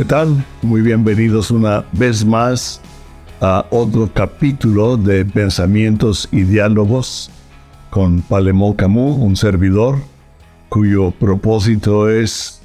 ¿Qué 0.00 0.06
tal? 0.06 0.42
Muy 0.62 0.80
bienvenidos 0.80 1.50
una 1.50 1.84
vez 1.92 2.24
más 2.24 2.80
a 3.42 3.66
otro 3.68 4.10
capítulo 4.10 4.96
de 4.96 5.26
Pensamientos 5.26 6.26
y 6.32 6.44
Diálogos 6.44 7.30
con 7.90 8.22
Palemón 8.22 8.72
Camus, 8.72 9.18
un 9.18 9.36
servidor 9.36 9.98
cuyo 10.70 11.10
propósito 11.10 12.08
es 12.08 12.62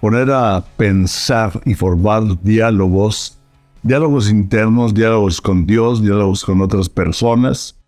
poner 0.00 0.30
a 0.30 0.64
pensar 0.76 1.60
y 1.64 1.74
formar 1.74 2.40
diálogos, 2.40 3.36
diálogos 3.82 4.30
internos, 4.30 4.94
diálogos 4.94 5.40
con 5.40 5.66
Dios, 5.66 6.00
diálogos 6.00 6.44
con 6.44 6.60
otras 6.60 6.88
personas. 6.88 7.80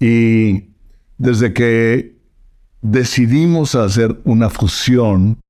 Y 0.00 0.70
desde 1.18 1.52
que 1.52 2.16
decidimos 2.80 3.74
hacer 3.74 4.18
una 4.24 4.48
fusión 4.48 5.40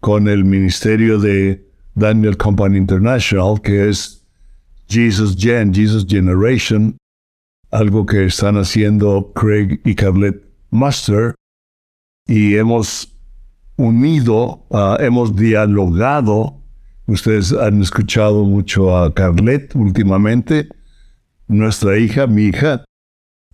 con 0.00 0.26
el 0.26 0.44
ministerio 0.44 1.20
de 1.20 1.65
Daniel 1.96 2.36
Company 2.36 2.76
International, 2.76 3.60
que 3.60 3.88
es 3.88 4.22
Jesus 4.88 5.34
Gen, 5.36 5.72
Jesus 5.72 6.06
Generation, 6.06 6.96
algo 7.70 8.06
que 8.06 8.26
están 8.26 8.56
haciendo 8.56 9.32
Craig 9.34 9.80
y 9.84 9.94
Carlet 9.94 10.40
Master, 10.70 11.34
y 12.28 12.56
hemos 12.56 13.12
unido, 13.76 14.64
ah, 14.70 14.96
hemos 15.00 15.34
dialogado. 15.34 16.60
Ustedes 17.06 17.52
han 17.52 17.80
escuchado 17.82 18.44
mucho 18.44 18.96
a 18.96 19.12
Carlet 19.14 19.74
últimamente, 19.74 20.68
nuestra 21.48 21.98
hija, 21.98 22.26
mi 22.26 22.46
hija, 22.46 22.84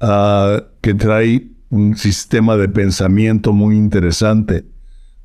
ah, 0.01 0.63
que 0.81 0.95
trae 0.95 1.49
un 1.71 1.97
sistema 1.97 2.57
de 2.57 2.69
pensamiento 2.69 3.53
muy 3.53 3.77
interesante 3.77 4.72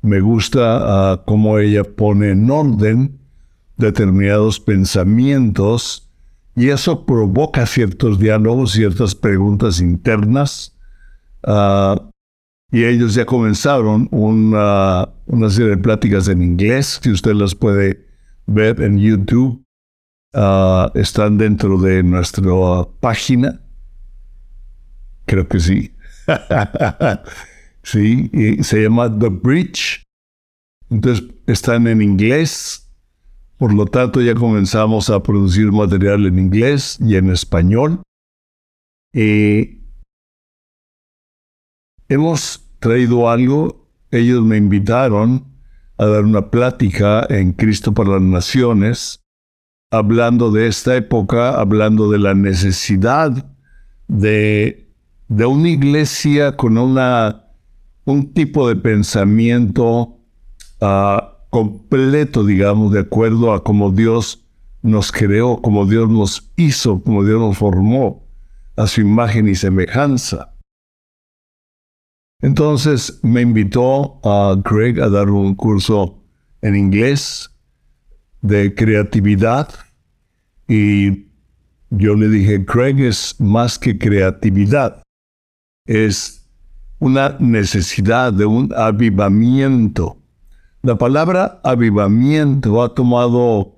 me 0.02 0.20
gusta 0.20 1.14
uh, 1.14 1.24
cómo 1.24 1.58
ella 1.58 1.84
pone 1.84 2.30
en 2.30 2.50
orden 2.50 3.18
determinados 3.76 4.60
pensamientos 4.60 6.08
y 6.54 6.70
eso 6.70 7.06
provoca 7.06 7.66
ciertos 7.66 8.18
diálogos, 8.18 8.72
ciertas 8.72 9.14
preguntas 9.14 9.80
internas. 9.80 10.76
Uh, 11.44 12.10
y 12.70 12.84
ellos 12.84 13.14
ya 13.14 13.24
comenzaron 13.24 14.08
una, 14.10 15.08
una, 15.26 15.50
serie 15.50 15.70
de 15.70 15.78
pláticas 15.78 16.28
en 16.28 16.42
inglés, 16.42 17.00
que 17.00 17.10
usted 17.10 17.32
las 17.32 17.54
puede 17.54 18.04
ver 18.46 18.82
en 18.82 18.98
YouTube. 18.98 19.64
Están 20.94 21.38
dentro 21.38 21.78
de 21.78 22.02
nuestra 22.02 22.42
página. 23.00 23.60
Creo 25.26 25.48
que 25.48 25.60
sí. 25.60 25.94
¿sí? 27.88 28.30
Se 28.62 28.82
llama 28.82 29.18
The 29.18 29.28
Bridge. 29.28 30.04
Entonces 30.90 31.26
están 31.46 31.86
en 31.86 32.02
inglés. 32.02 32.90
Por 33.56 33.72
lo 33.72 33.86
tanto, 33.86 34.20
ya 34.20 34.34
comenzamos 34.34 35.10
a 35.10 35.22
producir 35.22 35.72
material 35.72 36.26
en 36.26 36.38
inglés 36.38 36.98
y 37.00 37.16
en 37.16 37.30
español. 37.30 38.02
Y 39.12 39.80
hemos 42.08 42.62
traído 42.78 43.28
algo. 43.28 43.88
Ellos 44.10 44.42
me 44.44 44.56
invitaron 44.56 45.44
a 45.96 46.06
dar 46.06 46.24
una 46.24 46.50
plática 46.50 47.26
en 47.28 47.52
Cristo 47.52 47.92
para 47.92 48.10
las 48.10 48.22
Naciones, 48.22 49.20
hablando 49.90 50.50
de 50.52 50.68
esta 50.68 50.96
época, 50.96 51.58
hablando 51.58 52.10
de 52.10 52.18
la 52.18 52.34
necesidad 52.34 53.52
de, 54.06 54.88
de 55.26 55.46
una 55.46 55.68
iglesia 55.68 56.56
con 56.56 56.78
una 56.78 57.47
un 58.08 58.32
tipo 58.32 58.66
de 58.66 58.76
pensamiento 58.76 60.18
ah, 60.80 61.44
completo, 61.50 62.42
digamos, 62.42 62.90
de 62.94 63.00
acuerdo 63.00 63.52
a 63.52 63.62
cómo 63.62 63.90
Dios 63.90 64.46
nos 64.80 65.12
creó, 65.12 65.60
como 65.60 65.84
Dios 65.84 66.08
nos 66.08 66.50
hizo, 66.56 67.02
como 67.02 67.22
Dios 67.22 67.38
nos 67.38 67.58
formó, 67.58 68.26
a 68.76 68.86
su 68.86 69.02
imagen 69.02 69.46
y 69.46 69.54
semejanza. 69.54 70.54
Entonces 72.40 73.20
me 73.22 73.42
invitó 73.42 74.20
a 74.24 74.56
Greg 74.64 75.02
a 75.02 75.10
dar 75.10 75.28
un 75.28 75.54
curso 75.54 76.24
en 76.62 76.76
inglés 76.76 77.50
de 78.40 78.74
creatividad 78.74 79.68
y 80.66 81.26
yo 81.90 82.14
le 82.14 82.28
dije, 82.28 82.64
Craig 82.64 83.00
es 83.00 83.38
más 83.38 83.78
que 83.78 83.98
creatividad, 83.98 85.02
es 85.86 86.37
una 86.98 87.36
necesidad 87.38 88.32
de 88.32 88.46
un 88.46 88.72
avivamiento. 88.76 90.18
La 90.82 90.96
palabra 90.96 91.60
avivamiento 91.64 92.82
ha 92.82 92.94
tomado 92.94 93.76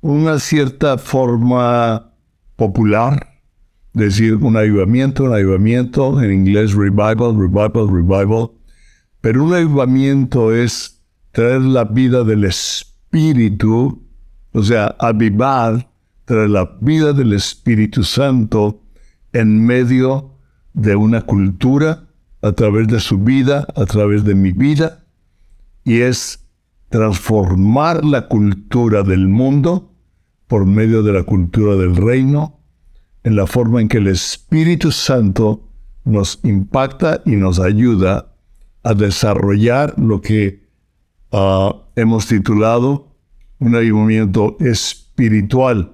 una 0.00 0.38
cierta 0.38 0.98
forma 0.98 2.12
popular, 2.56 3.40
decir 3.92 4.36
un 4.36 4.56
avivamiento, 4.56 5.24
un 5.24 5.34
avivamiento, 5.34 6.20
en 6.20 6.32
inglés 6.32 6.74
revival, 6.74 7.36
revival, 7.38 7.88
revival, 7.88 8.50
pero 9.20 9.44
un 9.44 9.54
avivamiento 9.54 10.52
es 10.52 11.00
traer 11.30 11.62
la 11.62 11.84
vida 11.84 12.24
del 12.24 12.44
Espíritu, 12.44 14.02
o 14.52 14.62
sea, 14.62 14.96
avivar, 14.98 15.88
traer 16.24 16.50
la 16.50 16.76
vida 16.80 17.12
del 17.12 17.32
Espíritu 17.32 18.02
Santo 18.02 18.80
en 19.32 19.64
medio 19.64 20.38
de 20.74 20.96
una 20.96 21.22
cultura, 21.22 22.08
a 22.42 22.52
través 22.52 22.88
de 22.88 23.00
su 23.00 23.18
vida, 23.18 23.66
a 23.74 23.86
través 23.86 24.24
de 24.24 24.34
mi 24.34 24.52
vida, 24.52 25.04
y 25.84 26.00
es 26.00 26.44
transformar 26.88 28.04
la 28.04 28.28
cultura 28.28 29.02
del 29.02 29.28
mundo 29.28 29.94
por 30.46 30.66
medio 30.66 31.02
de 31.02 31.12
la 31.12 31.22
cultura 31.22 31.76
del 31.76 31.96
reino, 31.96 32.60
en 33.24 33.36
la 33.36 33.46
forma 33.46 33.80
en 33.80 33.88
que 33.88 33.98
el 33.98 34.08
Espíritu 34.08 34.90
Santo 34.90 35.68
nos 36.04 36.40
impacta 36.42 37.22
y 37.24 37.36
nos 37.36 37.60
ayuda 37.60 38.34
a 38.82 38.94
desarrollar 38.94 39.94
lo 39.98 40.20
que 40.20 40.68
ah, 41.30 41.86
hemos 41.94 42.26
titulado 42.26 43.16
un 43.60 43.76
avivamiento 43.76 44.56
espiritual, 44.58 45.92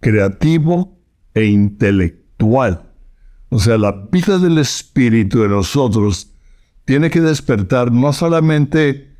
creativo 0.00 0.98
e 1.32 1.44
intelectual. 1.44 2.87
O 3.50 3.58
sea, 3.58 3.78
la 3.78 3.92
vida 4.10 4.38
del 4.38 4.58
Espíritu 4.58 5.40
de 5.42 5.48
nosotros 5.48 6.32
tiene 6.84 7.10
que 7.10 7.20
despertar 7.20 7.92
no 7.92 8.12
solamente 8.12 9.14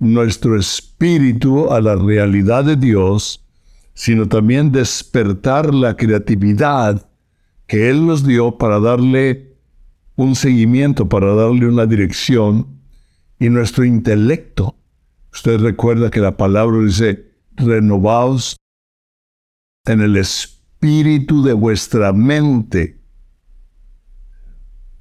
nuestro 0.00 0.58
espíritu 0.58 1.70
a 1.70 1.80
la 1.80 1.96
realidad 1.96 2.64
de 2.64 2.76
Dios, 2.76 3.44
sino 3.94 4.28
también 4.28 4.72
despertar 4.72 5.72
la 5.74 5.96
creatividad 5.96 7.08
que 7.66 7.88
Él 7.90 8.06
nos 8.06 8.26
dio 8.26 8.58
para 8.58 8.80
darle 8.80 9.56
un 10.16 10.34
seguimiento, 10.34 11.08
para 11.08 11.34
darle 11.34 11.66
una 11.66 11.86
dirección, 11.86 12.74
y 13.38 13.48
nuestro 13.48 13.84
intelecto. 13.84 14.76
Usted 15.32 15.60
recuerda 15.60 16.10
que 16.10 16.20
la 16.20 16.36
palabra 16.36 16.78
dice, 16.78 17.32
renovaos 17.56 18.56
en 19.86 20.00
el 20.00 20.16
espíritu 20.16 21.42
de 21.42 21.52
vuestra 21.52 22.12
mente 22.12 23.03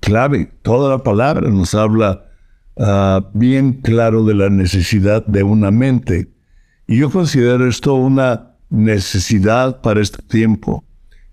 clave. 0.04 0.52
Toda 0.62 0.90
la 0.90 1.04
palabra 1.04 1.50
nos 1.50 1.74
habla 1.74 2.26
ah, 2.78 3.30
bien 3.34 3.82
claro 3.82 4.24
de 4.26 4.36
la 4.36 4.50
necesidad 4.50 5.26
de 5.26 5.44
una 5.44 5.72
mente. 5.72 6.30
Y 6.88 6.98
yo 6.98 7.10
considero 7.10 7.68
esto 7.68 7.94
una 7.96 8.56
necesidad 8.70 9.82
para 9.82 10.02
este 10.02 10.22
tiempo, 10.24 10.84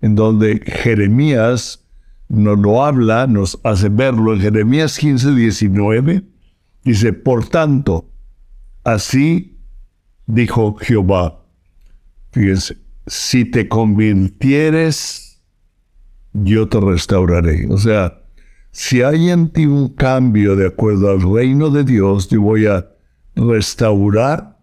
en 0.01 0.15
donde 0.15 0.61
Jeremías 0.65 1.85
nos 2.29 2.57
lo 2.59 2.83
habla, 2.83 3.27
nos 3.27 3.59
hace 3.63 3.89
verlo. 3.89 4.33
En 4.33 4.39
Jeremías 4.39 4.97
15, 4.97 5.35
19 5.35 6.23
dice, 6.83 7.13
por 7.13 7.47
tanto, 7.47 8.09
así 8.83 9.59
dijo 10.27 10.75
Jehová. 10.75 11.43
Fíjense, 12.31 12.77
si 13.05 13.43
te 13.43 13.67
convirtieres, 13.67 15.41
yo 16.33 16.69
te 16.69 16.79
restauraré. 16.79 17.67
O 17.69 17.77
sea, 17.77 18.20
si 18.71 19.01
hay 19.01 19.29
en 19.29 19.49
ti 19.49 19.65
un 19.65 19.89
cambio 19.89 20.55
de 20.55 20.67
acuerdo 20.67 21.11
al 21.11 21.21
reino 21.21 21.69
de 21.69 21.83
Dios, 21.83 22.29
yo 22.29 22.41
voy 22.41 22.67
a 22.67 22.87
restaurar 23.35 24.57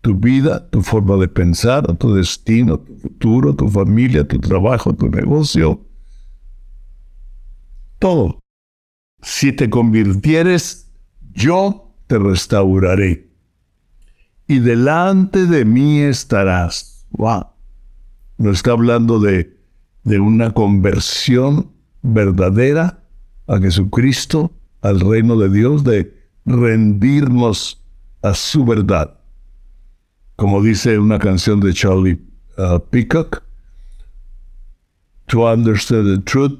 tu 0.00 0.14
vida, 0.14 0.68
tu 0.70 0.82
forma 0.82 1.16
de 1.16 1.28
pensar, 1.28 1.96
tu 1.96 2.14
destino, 2.14 2.78
tu 2.78 2.96
futuro, 2.96 3.54
tu 3.54 3.68
familia, 3.68 4.26
tu 4.26 4.38
trabajo, 4.38 4.94
tu 4.94 5.08
negocio. 5.08 5.84
Todo. 7.98 8.38
Si 9.22 9.52
te 9.52 9.68
convirtieres, 9.68 10.92
yo 11.32 11.92
te 12.06 12.18
restauraré. 12.18 13.28
Y 14.46 14.60
delante 14.60 15.46
de 15.46 15.64
mí 15.64 16.00
estarás. 16.00 17.06
Wow. 17.10 17.46
No 18.38 18.52
está 18.52 18.70
hablando 18.70 19.18
de, 19.18 19.58
de 20.04 20.20
una 20.20 20.52
conversión 20.54 21.72
verdadera 22.02 22.97
a 23.48 23.58
Jesucristo, 23.58 24.52
al 24.82 25.00
reino 25.00 25.36
de 25.36 25.48
Dios, 25.48 25.82
de 25.82 26.14
rendirnos 26.44 27.82
a 28.22 28.34
su 28.34 28.64
verdad. 28.64 29.18
como 30.38 30.62
dice 30.62 31.00
una 31.00 31.18
canción 31.18 31.58
de 31.58 31.74
Charlie 31.74 32.16
uh, 32.58 32.78
Peacock, 32.78 33.42
to 35.26 35.44
understand 35.44 36.06
the 36.06 36.22
truth, 36.22 36.56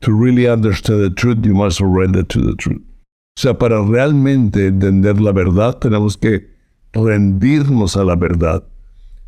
to 0.00 0.12
really 0.12 0.46
understand 0.46 1.02
the 1.02 1.10
truth, 1.10 1.44
you 1.44 1.52
must 1.52 1.78
surrender 1.78 2.22
to 2.22 2.40
the 2.40 2.54
truth. 2.54 2.80
O 3.36 3.40
sea, 3.40 3.58
para 3.58 3.82
realmente 3.84 4.68
entender 4.68 5.20
la 5.20 5.32
verdad, 5.32 5.78
tenemos 5.78 6.16
que 6.16 6.48
rendirnos 6.92 7.96
a 7.96 8.04
la 8.04 8.14
verdad. 8.14 8.62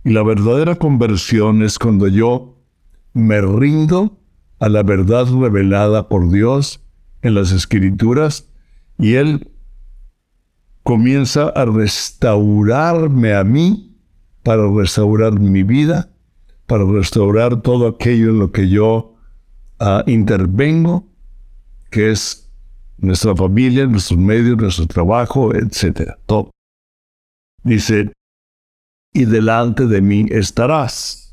Y 0.05 0.11
la 0.11 0.23
verdadera 0.23 0.77
conversión 0.77 1.63
es 1.65 1.77
cuando 1.77 2.07
yo 2.07 2.57
me 3.13 3.41
rindo 3.41 4.17
a 4.59 4.69
la 4.69 4.83
verdad 4.83 5.27
revelada 5.27 6.09
por 6.09 6.31
Dios 6.31 6.81
en 7.23 7.35
las 7.35 7.53
escrituras 7.53 8.49
y 8.99 9.15
Él 9.15 9.51
comienza 10.83 11.49
a 11.49 11.65
restaurarme 11.65 13.35
a 13.35 13.43
mí 13.43 13.97
para 14.43 14.69
restaurar 14.71 15.41
mi 15.41 15.63
vida, 15.63 16.11
para 16.67 16.85
restaurar 16.85 17.63
todo 17.63 17.89
aquello 17.89 18.31
en 18.31 18.39
lo 18.39 18.53
que 18.53 18.69
yo 18.69 19.17
uh, 19.81 20.09
intervengo, 20.09 21.09
que 21.91 22.11
es 22.11 22.51
nuestra 22.99 23.35
familia, 23.35 23.87
nuestros 23.87 24.19
medios, 24.19 24.59
nuestro 24.59 24.87
trabajo, 24.87 25.55
etc. 25.55 26.13
Todo. 26.27 26.51
Dice, 27.63 28.13
y 29.15 29.25
delante 29.25 29.87
de 29.87 30.01
mí 30.03 30.27
estarás. 30.31 31.24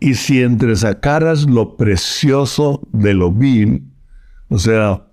Y 0.00 0.14
si 0.14 0.42
entresacaras 0.42 1.48
lo 1.48 1.76
precioso 1.76 2.86
de 2.92 3.14
lo 3.14 3.32
vil, 3.32 3.90
o 4.48 4.58
sea, 4.58 5.06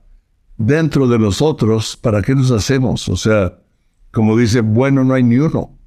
dentro 0.58 1.08
de 1.08 1.20
nosotros, 1.20 1.98
¿para 1.98 2.22
qué 2.22 2.36
nos 2.36 2.52
hacemos? 2.52 3.10
O 3.10 3.18
sea, 3.18 3.60
como 4.12 4.38
dice, 4.38 4.62
bueno 4.62 5.04
no 5.04 5.14
hay 5.14 5.24
ni 5.24 5.38
uno, 5.38 5.78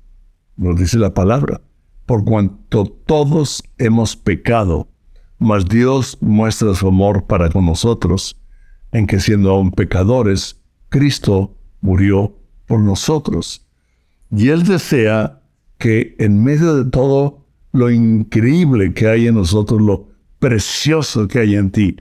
nos 0.57 0.79
dice 0.79 0.99
la 0.99 1.15
palabra, 1.15 1.61
por 2.07 2.25
cuanto 2.25 2.87
todos 2.87 3.63
hemos 3.79 4.17
pecado, 4.17 4.89
mas 5.39 5.67
Dios 5.69 6.19
muestra 6.21 6.75
su 6.75 6.89
amor 6.89 7.27
para 7.27 7.49
con 7.51 7.67
nosotros, 7.67 8.41
en 8.93 9.07
que 9.07 9.21
siendo 9.21 9.53
aún 9.53 9.71
pecadores, 9.71 10.61
Cristo 10.89 11.57
murió 11.81 12.37
por 12.67 12.81
nosotros. 12.81 13.67
Y 14.31 14.49
Él 14.49 14.65
desea 14.65 15.41
que 15.79 16.17
en 16.19 16.43
medio 16.43 16.75
de 16.75 16.91
todo 16.91 17.47
lo 17.79 17.91
increíble 17.91 18.93
que 18.93 19.09
hay 19.09 19.29
en 19.29 19.37
nosotros, 19.37 19.81
lo 19.81 20.09
precioso 20.39 21.27
que 21.29 21.39
hay 21.41 21.55
en 21.55 21.71
ti, 21.71 21.97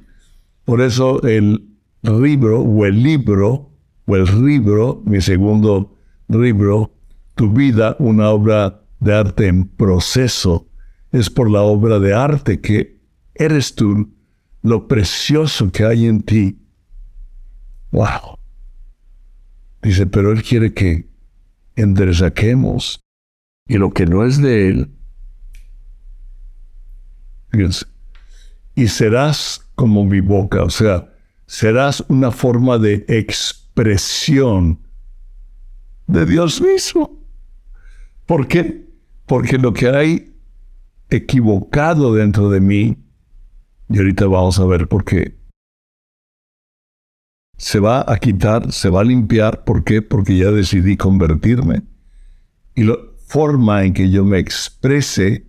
por 0.65 0.81
eso 0.81 1.21
el 1.24 1.68
libro 2.01 2.62
o 2.62 2.85
el 2.85 3.01
libro 3.01 3.71
o 4.06 4.15
el 4.15 4.45
libro, 4.45 5.01
mi 5.06 5.21
segundo 5.21 5.95
libro, 6.27 6.94
Tu 7.35 7.51
vida, 7.51 7.95
una 8.00 8.29
obra 8.29 8.81
de 9.00 9.13
arte 9.13 9.47
en 9.47 9.68
proceso, 9.68 10.68
es 11.12 11.29
por 11.29 11.50
la 11.50 11.62
obra 11.62 12.00
de 12.00 12.13
arte 12.13 12.59
que 12.59 13.00
eres 13.35 13.75
tú, 13.75 14.12
lo 14.62 14.88
precioso 14.88 15.71
que 15.71 15.85
hay 15.85 16.07
en 16.07 16.21
ti. 16.21 16.57
Wow. 17.91 18.38
Dice, 19.81 20.07
pero 20.07 20.31
Él 20.31 20.44
quiere 20.44 20.74
que 20.74 21.07
enderezaquemos 21.75 23.00
y 23.68 23.77
lo 23.77 23.91
que 23.91 24.06
no 24.06 24.25
es 24.25 24.41
de 24.41 24.68
Él. 24.68 24.97
Fíjense, 27.50 27.86
y 28.76 28.88
serás 28.88 29.68
como 29.76 30.06
mi 30.06 30.22
boca, 30.22 30.64
o 30.64 30.70
sea, 30.70 31.14
serás 31.46 32.04
una 32.10 32.32
forma 32.32 32.78
de 32.78 33.06
expresión 33.08 34.80
de 36.08 36.26
Dios 36.26 36.62
mismo. 36.62 37.24
¿Por 38.26 38.48
qué? 38.48 38.86
Porque 39.26 39.58
lo 39.58 39.74
que 39.74 39.90
hay 39.90 40.34
equivocado 41.10 42.14
dentro 42.14 42.50
de 42.50 42.60
mí, 42.60 42.98
y 43.90 43.98
ahorita 43.98 44.26
vamos 44.26 44.60
a 44.60 44.66
ver 44.66 44.88
por 44.88 45.06
qué, 45.06 45.38
se 47.58 47.80
va 47.80 48.06
a 48.08 48.18
quitar, 48.18 48.72
se 48.72 48.90
va 48.90 49.02
a 49.02 49.04
limpiar. 49.04 49.64
¿Por 49.64 49.84
qué? 49.84 50.02
Porque 50.02 50.38
ya 50.38 50.52
decidí 50.52 50.96
convertirme. 50.96 51.82
Y 52.76 52.84
la 52.84 52.96
forma 53.26 53.84
en 53.84 53.94
que 53.94 54.10
yo 54.12 54.24
me 54.24 54.38
exprese 54.38 55.47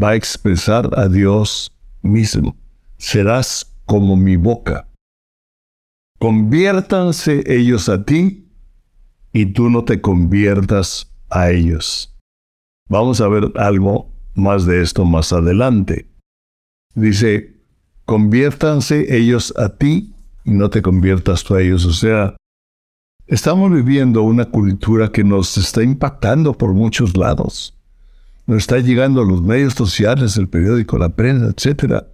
va 0.00 0.10
a 0.10 0.14
expresar 0.14 0.90
a 0.98 1.08
Dios 1.08 1.72
mismo 2.02 2.56
serás 2.98 3.76
como 3.84 4.16
mi 4.16 4.36
boca. 4.36 4.88
Conviértanse 6.18 7.44
ellos 7.46 7.88
a 7.88 8.04
ti 8.04 8.48
y 9.32 9.46
tú 9.46 9.68
no 9.68 9.84
te 9.84 10.00
conviertas 10.00 11.12
a 11.28 11.50
ellos. 11.50 12.14
Vamos 12.88 13.20
a 13.20 13.28
ver 13.28 13.52
algo 13.56 14.10
más 14.34 14.64
de 14.66 14.82
esto 14.82 15.04
más 15.04 15.32
adelante. 15.32 16.08
Dice, 16.94 17.60
conviértanse 18.06 19.14
ellos 19.14 19.52
a 19.58 19.76
ti 19.76 20.14
y 20.44 20.52
no 20.52 20.70
te 20.70 20.80
conviertas 20.80 21.44
tú 21.44 21.54
a 21.54 21.62
ellos. 21.62 21.84
O 21.84 21.92
sea, 21.92 22.36
estamos 23.26 23.70
viviendo 23.70 24.22
una 24.22 24.46
cultura 24.46 25.12
que 25.12 25.22
nos 25.22 25.58
está 25.58 25.82
impactando 25.82 26.54
por 26.54 26.72
muchos 26.72 27.16
lados. 27.16 27.75
Nos 28.46 28.58
está 28.58 28.78
llegando 28.78 29.22
a 29.22 29.24
los 29.24 29.42
medios 29.42 29.74
sociales, 29.74 30.36
el 30.36 30.48
periódico, 30.48 30.98
la 30.98 31.10
prensa, 31.10 31.46
etcétera 31.46 32.06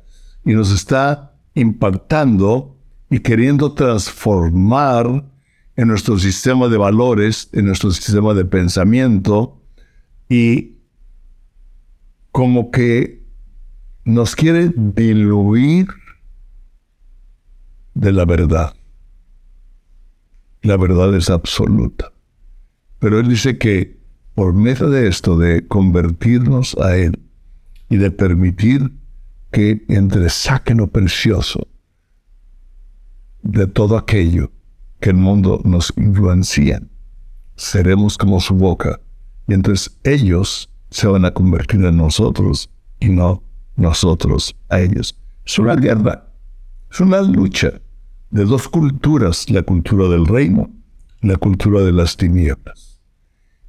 y 0.44 0.54
nos 0.54 0.72
está 0.72 1.34
impactando 1.54 2.76
y 3.10 3.20
queriendo 3.20 3.74
transformar 3.74 5.24
en 5.76 5.88
nuestro 5.88 6.18
sistema 6.18 6.68
de 6.68 6.78
valores, 6.78 7.48
en 7.52 7.66
nuestro 7.66 7.90
sistema 7.90 8.34
de 8.34 8.44
pensamiento 8.44 9.60
y 10.28 10.78
como 12.30 12.70
que 12.70 13.22
nos 14.04 14.34
quiere 14.34 14.72
diluir 14.74 15.86
de 17.94 18.12
la 18.12 18.24
verdad. 18.24 18.74
La 20.62 20.76
verdad 20.76 21.14
es 21.14 21.28
absoluta. 21.28 22.12
Pero 22.98 23.18
Él 23.18 23.28
dice 23.28 23.58
que 23.58 24.00
por 24.34 24.54
medio 24.54 24.88
de 24.88 25.08
esto, 25.08 25.38
de 25.38 25.66
convertirnos 25.66 26.76
a 26.78 26.96
Él 26.96 27.18
y 27.88 27.96
de 27.96 28.10
permitir 28.10 28.92
que 29.50 29.84
entresaque 29.88 30.74
lo 30.74 30.86
precioso 30.86 31.68
de 33.42 33.66
todo 33.66 33.96
aquello 33.96 34.50
que 35.00 35.10
el 35.10 35.16
mundo 35.16 35.60
nos 35.64 35.92
influencia. 35.96 36.82
Seremos 37.56 38.16
como 38.16 38.40
su 38.40 38.54
boca. 38.54 39.00
Y 39.48 39.54
entonces 39.54 39.98
ellos 40.04 40.70
se 40.90 41.06
van 41.06 41.24
a 41.24 41.34
convertir 41.34 41.84
en 41.84 41.96
nosotros 41.96 42.70
y 43.00 43.08
no 43.08 43.42
nosotros 43.76 44.56
a 44.68 44.80
ellos. 44.80 45.18
Es 45.44 45.58
una 45.58 45.74
guerra, 45.74 46.32
es 46.90 47.00
una 47.00 47.20
lucha 47.20 47.72
de 48.30 48.44
dos 48.44 48.68
culturas, 48.68 49.50
la 49.50 49.62
cultura 49.62 50.08
del 50.08 50.26
reino 50.26 50.70
la 51.22 51.36
cultura 51.36 51.82
de 51.82 51.92
las 51.92 52.16
tinieblas. 52.16 52.91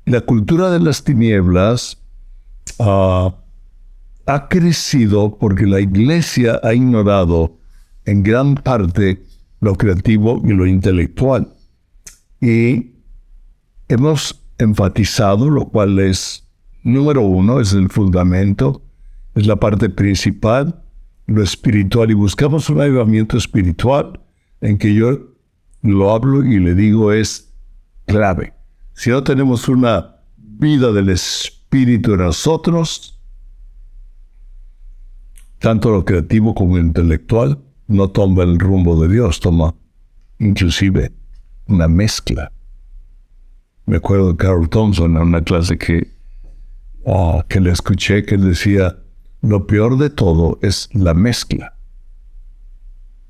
La 0.05 0.21
cultura 0.21 0.69
de 0.69 0.79
las 0.79 1.03
tinieblas 1.03 1.97
uh, 2.77 3.31
ha 4.25 4.47
crecido 4.49 5.37
porque 5.37 5.65
la 5.65 5.79
iglesia 5.79 6.59
ha 6.61 6.73
ignorado 6.73 7.57
en 8.05 8.23
gran 8.23 8.55
parte 8.55 9.23
lo 9.61 9.75
creativo 9.75 10.41
y 10.43 10.49
lo 10.49 10.65
intelectual. 10.65 11.53
Y 12.41 12.91
hemos 13.87 14.43
enfatizado, 14.57 15.49
lo 15.49 15.69
cual 15.69 15.99
es 15.99 16.49
número 16.83 17.21
uno, 17.21 17.61
es 17.61 17.71
el 17.71 17.89
fundamento, 17.89 18.81
es 19.35 19.47
la 19.47 19.55
parte 19.55 19.89
principal, 19.89 20.83
lo 21.27 21.41
espiritual, 21.41 22.11
y 22.11 22.13
buscamos 22.13 22.69
un 22.69 22.81
avivamiento 22.81 23.37
espiritual 23.37 24.19
en 24.59 24.77
que 24.77 24.93
yo 24.93 25.17
lo 25.81 26.11
hablo 26.11 26.43
y 26.43 26.59
le 26.59 26.75
digo 26.75 27.13
es 27.13 27.53
clave. 28.05 28.52
Si 28.93 29.09
no 29.09 29.23
tenemos 29.23 29.67
una 29.67 30.17
vida 30.37 30.91
del 30.91 31.09
espíritu 31.09 32.13
en 32.13 32.19
nosotros, 32.19 33.19
tanto 35.59 35.91
lo 35.91 36.05
creativo 36.05 36.53
como 36.53 36.77
lo 36.77 36.83
intelectual, 36.83 37.59
no 37.87 38.09
toma 38.09 38.43
el 38.43 38.59
rumbo 38.59 39.01
de 39.01 39.13
Dios, 39.13 39.39
toma 39.39 39.75
inclusive 40.39 41.11
una 41.67 41.87
mezcla. 41.87 42.51
Me 43.85 43.97
acuerdo 43.97 44.31
de 44.31 44.37
Carl 44.37 44.69
Thompson 44.69 45.15
en 45.15 45.21
una 45.23 45.41
clase 45.41 45.77
que, 45.77 46.07
ah, 47.05 47.45
que 47.49 47.59
le 47.59 47.71
escuché 47.71 48.23
que 48.25 48.37
decía, 48.37 48.97
lo 49.41 49.67
peor 49.67 49.97
de 49.97 50.09
todo 50.09 50.57
es 50.61 50.89
la 50.93 51.13
mezcla. 51.13 51.75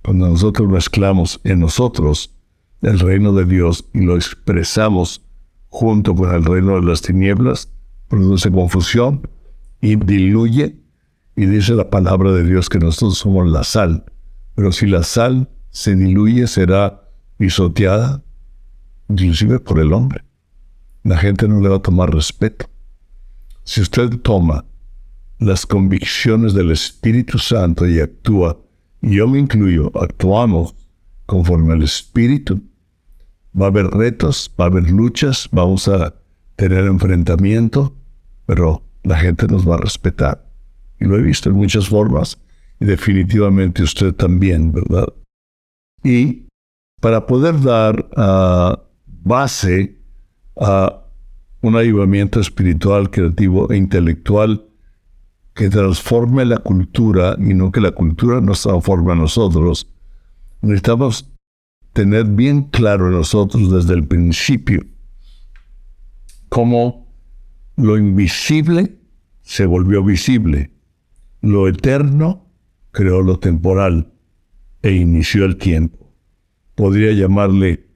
Cuando 0.03 0.27
nosotros 0.27 0.69
mezclamos 0.69 1.39
en 1.43 1.61
nosotros 1.61 2.35
el 2.81 2.99
reino 2.99 3.33
de 3.33 3.45
Dios 3.45 3.85
y 3.93 4.01
lo 4.01 4.15
expresamos 4.15 5.21
junto 5.73 6.13
con 6.13 6.31
el 6.31 6.45
reino 6.45 6.79
de 6.79 6.85
las 6.85 7.01
tinieblas, 7.01 7.67
produce 8.07 8.51
confusión 8.51 9.27
y 9.81 9.95
diluye 9.95 10.77
y 11.35 11.47
dice 11.47 11.73
la 11.73 11.89
palabra 11.89 12.31
de 12.31 12.43
Dios 12.43 12.69
que 12.69 12.77
nosotros 12.77 13.17
somos 13.17 13.49
la 13.49 13.63
sal. 13.63 14.05
Pero 14.53 14.71
si 14.71 14.85
la 14.85 15.01
sal 15.01 15.49
se 15.71 15.95
diluye, 15.95 16.45
será 16.45 17.09
pisoteada, 17.37 18.23
inclusive 19.09 19.59
por 19.59 19.79
el 19.79 19.93
hombre. 19.93 20.23
La 21.03 21.17
gente 21.17 21.47
no 21.47 21.59
le 21.59 21.69
va 21.69 21.77
a 21.77 21.81
tomar 21.81 22.13
respeto. 22.13 22.67
Si 23.63 23.81
usted 23.81 24.19
toma 24.19 24.65
las 25.39 25.65
convicciones 25.65 26.53
del 26.53 26.69
Espíritu 26.69 27.39
Santo 27.39 27.87
y 27.87 27.99
actúa, 27.99 28.59
yo 29.01 29.27
me 29.27 29.39
incluyo, 29.39 29.91
actuamos 29.99 30.75
conforme 31.25 31.73
al 31.73 31.81
Espíritu, 31.81 32.61
va 33.59 33.65
a 33.65 33.69
haber 33.69 33.87
retos, 33.87 34.53
va 34.59 34.65
a 34.65 34.67
haber 34.67 34.89
luchas, 34.89 35.47
vamos 35.51 35.87
a 35.87 36.15
tener 36.55 36.85
enfrentamiento, 36.85 37.95
pero 38.45 38.83
la 39.03 39.17
gente 39.17 39.47
nos 39.47 39.67
va 39.67 39.75
a 39.75 39.79
respetar. 39.79 40.45
Y 40.99 41.05
lo 41.05 41.17
he 41.17 41.21
visto 41.21 41.49
en 41.49 41.55
muchas 41.55 41.87
formas, 41.87 42.37
y 42.79 42.85
definitivamente 42.85 43.83
usted 43.83 44.13
también, 44.13 44.71
¿verdad? 44.71 45.07
Y 46.03 46.47
para 46.99 47.25
poder 47.25 47.61
dar 47.61 48.07
uh, 48.17 48.77
base 49.05 49.97
a 50.57 51.03
un 51.61 51.75
ayudamiento 51.75 52.39
espiritual, 52.39 53.09
creativo 53.09 53.71
e 53.71 53.77
intelectual 53.77 54.65
que 55.53 55.69
transforme 55.69 56.45
la 56.45 56.57
cultura 56.57 57.35
y 57.39 57.53
no 57.53 57.71
que 57.71 57.79
la 57.79 57.91
cultura 57.91 58.41
nos 58.41 58.63
transforme 58.63 59.13
a 59.13 59.15
nosotros, 59.15 59.89
necesitamos 60.61 61.32
tener 61.93 62.25
bien 62.25 62.63
claro 62.63 63.07
en 63.07 63.13
nosotros 63.13 63.71
desde 63.71 63.93
el 63.93 64.07
principio 64.07 64.83
cómo 66.49 67.07
lo 67.77 67.97
invisible 67.97 68.99
se 69.41 69.65
volvió 69.65 70.03
visible, 70.03 70.71
lo 71.41 71.67
eterno 71.67 72.47
creó 72.91 73.21
lo 73.21 73.39
temporal 73.39 74.13
e 74.81 74.93
inició 74.93 75.45
el 75.45 75.57
tiempo. 75.57 76.13
Podría 76.75 77.11
llamarle 77.13 77.87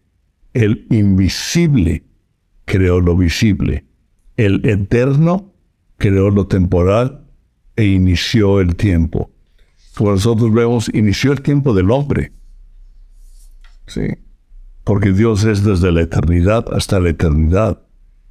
el 0.54 0.88
invisible 0.90 2.04
creó 2.66 3.00
lo 3.00 3.16
visible, 3.16 3.86
el 4.36 4.68
eterno 4.68 5.54
creó 5.98 6.30
lo 6.30 6.48
temporal 6.48 7.28
e 7.76 7.86
inició 7.86 8.60
el 8.60 8.76
tiempo. 8.76 9.32
Como 9.96 10.12
nosotros 10.12 10.54
vemos, 10.54 10.90
inició 10.94 11.32
el 11.32 11.42
tiempo 11.42 11.74
del 11.74 11.92
hombre. 11.92 12.32
Sí. 13.88 14.08
Porque 14.84 15.12
Dios 15.12 15.44
es 15.44 15.64
desde 15.64 15.92
la 15.92 16.02
eternidad 16.02 16.66
hasta 16.74 17.00
la 17.00 17.10
eternidad. 17.10 17.82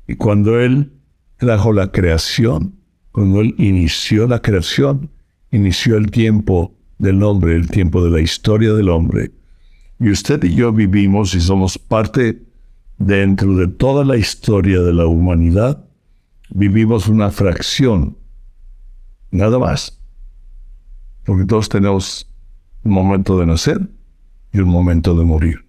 Y 0.06 0.16
cuando 0.16 0.60
Él 0.60 0.92
trajo 1.36 1.72
la 1.72 1.90
creación, 1.90 2.76
cuando 3.12 3.40
Él 3.40 3.54
inició 3.58 4.26
la 4.26 4.40
creación, 4.40 5.10
inició 5.50 5.96
el 5.96 6.10
tiempo 6.10 6.74
del 6.98 7.22
hombre, 7.22 7.56
el 7.56 7.68
tiempo 7.68 8.02
de 8.04 8.10
la 8.10 8.20
historia 8.20 8.72
del 8.72 8.88
hombre. 8.88 9.32
Y 9.98 10.10
usted 10.10 10.42
y 10.44 10.54
yo 10.54 10.72
vivimos 10.72 11.34
y 11.34 11.40
somos 11.40 11.78
parte 11.78 12.42
dentro 12.98 13.56
de 13.56 13.68
toda 13.68 14.04
la 14.04 14.16
historia 14.16 14.80
de 14.80 14.92
la 14.92 15.06
humanidad, 15.06 15.84
vivimos 16.50 17.08
una 17.08 17.30
fracción 17.30 18.16
Nada 19.30 19.58
más. 19.58 20.00
Porque 21.24 21.44
todos 21.44 21.68
tenemos 21.68 22.30
un 22.84 22.92
momento 22.92 23.38
de 23.38 23.46
nacer 23.46 23.88
y 24.62 24.64
momento 24.64 25.14
de 25.14 25.24
morir. 25.24 25.66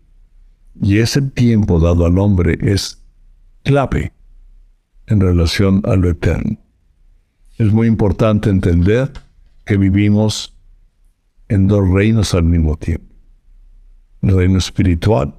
Y 0.81 0.99
ese 0.99 1.21
tiempo 1.21 1.79
dado 1.79 2.05
al 2.05 2.17
hombre 2.19 2.57
es 2.61 3.03
clave 3.63 4.13
en 5.07 5.19
relación 5.19 5.81
a 5.85 5.95
lo 5.95 6.09
eterno. 6.09 6.57
Es 7.57 7.71
muy 7.71 7.87
importante 7.87 8.49
entender 8.49 9.11
que 9.65 9.77
vivimos 9.77 10.55
en 11.49 11.67
dos 11.67 11.89
reinos 11.89 12.33
al 12.33 12.43
mismo 12.43 12.77
tiempo. 12.77 13.05
El 14.21 14.35
reino 14.35 14.57
espiritual 14.57 15.33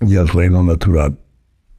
y 0.00 0.14
el 0.14 0.28
reino 0.28 0.62
natural. 0.62 1.18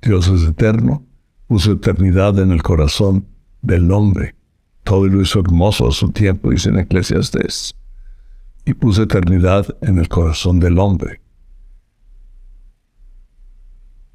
Dios 0.01 0.27
es 0.27 0.43
eterno, 0.43 1.05
puso 1.47 1.73
eternidad 1.73 2.37
en 2.39 2.51
el 2.51 2.63
corazón 2.63 3.25
del 3.61 3.91
hombre. 3.91 4.35
Todo 4.83 5.07
lo 5.07 5.21
hizo 5.21 5.39
hermoso 5.39 5.87
a 5.87 5.91
su 5.91 6.11
tiempo, 6.11 6.49
dice 6.49 6.69
en 6.69 6.79
Eclesiastes. 6.79 7.75
Y 8.67 8.73
puso 8.75 9.03
eternidad 9.03 9.65
en 9.81 9.97
el 9.97 10.07
corazón 10.07 10.59
del 10.59 10.77
hombre. 10.77 11.21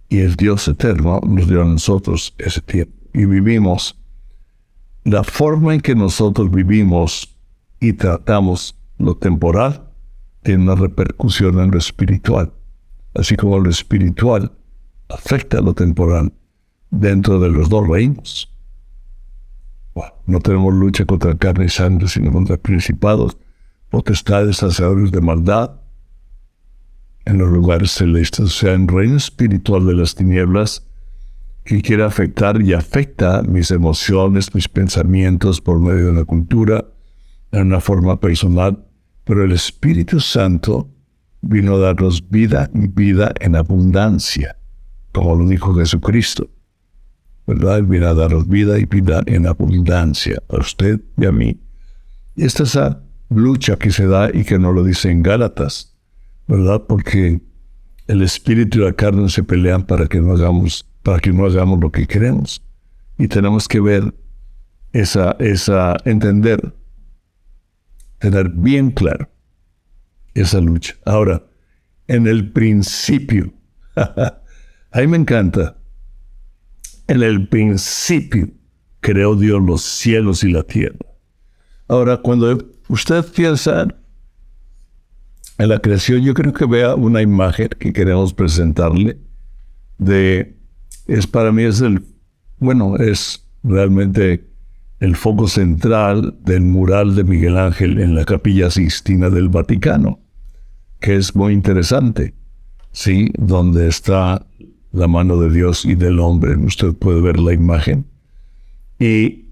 Y 0.08 0.18
el 0.18 0.36
Dios 0.36 0.68
eterno 0.68 1.20
nos 1.26 1.48
dio 1.48 1.62
a 1.62 1.64
nosotros 1.64 2.34
ese 2.38 2.60
tiempo. 2.60 2.94
Y 3.14 3.24
vivimos. 3.24 3.98
La 5.04 5.24
forma 5.24 5.74
en 5.74 5.80
que 5.80 5.96
nosotros 5.96 6.50
vivimos 6.50 7.36
y 7.80 7.94
tratamos 7.94 8.78
lo 8.98 9.16
temporal 9.16 9.88
tiene 10.44 10.62
una 10.62 10.74
repercusión 10.76 11.58
en 11.58 11.70
lo 11.72 11.78
espiritual. 11.78 12.52
Así 13.14 13.34
como 13.34 13.58
lo 13.58 13.70
espiritual 13.70 14.52
afecta 15.08 15.58
a 15.58 15.62
lo 15.62 15.74
temporal 15.74 16.32
dentro 16.90 17.40
de 17.40 17.48
los 17.48 17.68
dos 17.68 17.88
reinos 17.88 18.52
no 20.26 20.40
tenemos 20.40 20.74
lucha 20.74 21.04
contra 21.04 21.36
carne 21.36 21.66
y 21.66 21.68
sangre, 21.68 22.08
sino 22.08 22.32
contra 22.32 22.56
principados, 22.56 23.36
potestades, 23.92 24.62
hacedores 24.62 25.12
de 25.12 25.20
maldad 25.20 25.72
en 27.26 27.36
los 27.36 27.50
lugares 27.50 27.90
celestes, 27.90 28.40
o 28.40 28.48
sea, 28.48 28.72
en 28.72 28.88
reino 28.88 29.18
espiritual 29.18 29.86
de 29.86 29.94
las 29.94 30.14
tinieblas, 30.14 30.88
que 31.62 31.82
quiere 31.82 32.02
afectar 32.02 32.60
y 32.62 32.72
afecta 32.72 33.42
mis 33.42 33.70
emociones, 33.70 34.54
mis 34.54 34.66
pensamientos 34.66 35.60
por 35.60 35.78
medio 35.78 36.06
de 36.06 36.14
la 36.14 36.24
cultura, 36.24 36.86
en 37.52 37.66
una 37.66 37.80
forma 37.80 38.18
personal, 38.18 38.82
pero 39.24 39.44
el 39.44 39.52
Espíritu 39.52 40.20
Santo 40.20 40.90
vino 41.42 41.74
a 41.74 41.78
darnos 41.78 42.28
vida 42.30 42.70
y 42.74 42.88
vida 42.88 43.34
en 43.40 43.56
abundancia, 43.56 44.56
como 45.12 45.36
lo 45.36 45.46
dijo 45.46 45.74
Jesucristo. 45.74 46.48
¿verdad? 47.46 47.82
Viene 47.82 48.06
a 48.06 48.14
daros 48.14 48.48
vida 48.48 48.78
y 48.78 48.86
vida 48.86 49.22
en 49.26 49.46
abundancia 49.46 50.42
a 50.48 50.56
usted 50.56 50.98
y 51.18 51.26
a 51.26 51.32
mí. 51.32 51.60
Y 52.34 52.44
esta 52.44 52.62
es 52.62 52.70
esa 52.70 53.02
lucha 53.34 53.76
que 53.76 53.90
se 53.90 54.06
da 54.06 54.30
y 54.32 54.44
que 54.44 54.58
no 54.58 54.72
lo 54.72 54.84
dice 54.84 55.10
en 55.10 55.22
Gálatas, 55.22 55.96
¿verdad? 56.46 56.82
Porque 56.88 57.40
el 58.06 58.22
espíritu 58.22 58.78
y 58.78 58.84
la 58.84 58.92
carne 58.92 59.28
se 59.28 59.42
pelean 59.42 59.84
para 59.84 60.06
que 60.06 60.20
no 60.20 60.32
hagamos, 60.32 60.88
para 61.02 61.18
que 61.18 61.32
no 61.32 61.46
hagamos 61.46 61.80
lo 61.80 61.90
que 61.90 62.06
queremos. 62.06 62.62
Y 63.18 63.28
tenemos 63.28 63.68
que 63.68 63.80
ver 63.80 64.14
esa, 64.92 65.36
esa, 65.38 65.96
entender, 66.04 66.74
tener 68.18 68.48
bien 68.50 68.90
claro 68.90 69.28
esa 70.34 70.60
lucha. 70.60 70.94
Ahora, 71.04 71.42
en 72.08 72.26
el 72.26 72.52
principio, 72.52 73.52
a 73.96 75.00
mí 75.00 75.06
me 75.06 75.16
encanta 75.18 75.76
en 77.12 77.22
el 77.22 77.48
principio 77.48 78.48
creó 79.00 79.34
Dios 79.36 79.60
los 79.60 79.82
cielos 79.82 80.44
y 80.44 80.50
la 80.50 80.62
tierra. 80.62 81.04
Ahora, 81.88 82.18
cuando 82.18 82.71
usted 82.92 83.24
piensa 83.24 83.88
en 85.56 85.68
la 85.68 85.78
creación, 85.78 86.20
yo 86.20 86.34
creo 86.34 86.52
que 86.52 86.66
vea 86.66 86.94
una 86.94 87.22
imagen 87.22 87.70
que 87.78 87.92
queremos 87.92 88.34
presentarle 88.34 89.18
de, 89.96 90.58
es 91.06 91.26
para 91.26 91.52
mí 91.52 91.62
es 91.62 91.80
el, 91.80 92.04
bueno, 92.58 92.96
es 92.98 93.46
realmente 93.62 94.46
el 95.00 95.16
foco 95.16 95.48
central 95.48 96.36
del 96.44 96.62
mural 96.64 97.16
de 97.16 97.24
Miguel 97.24 97.56
Ángel 97.56 97.98
en 97.98 98.14
la 98.14 98.26
capilla 98.26 98.70
Sistina 98.70 99.30
del 99.30 99.48
Vaticano, 99.48 100.20
que 101.00 101.16
es 101.16 101.34
muy 101.34 101.54
interesante, 101.54 102.34
¿sí? 102.90 103.32
Donde 103.38 103.88
está 103.88 104.46
la 104.92 105.08
mano 105.08 105.38
de 105.38 105.50
Dios 105.50 105.86
y 105.86 105.94
del 105.94 106.20
hombre. 106.20 106.56
Usted 106.56 106.92
puede 106.92 107.22
ver 107.22 107.40
la 107.40 107.54
imagen. 107.54 108.04
Y 108.98 109.46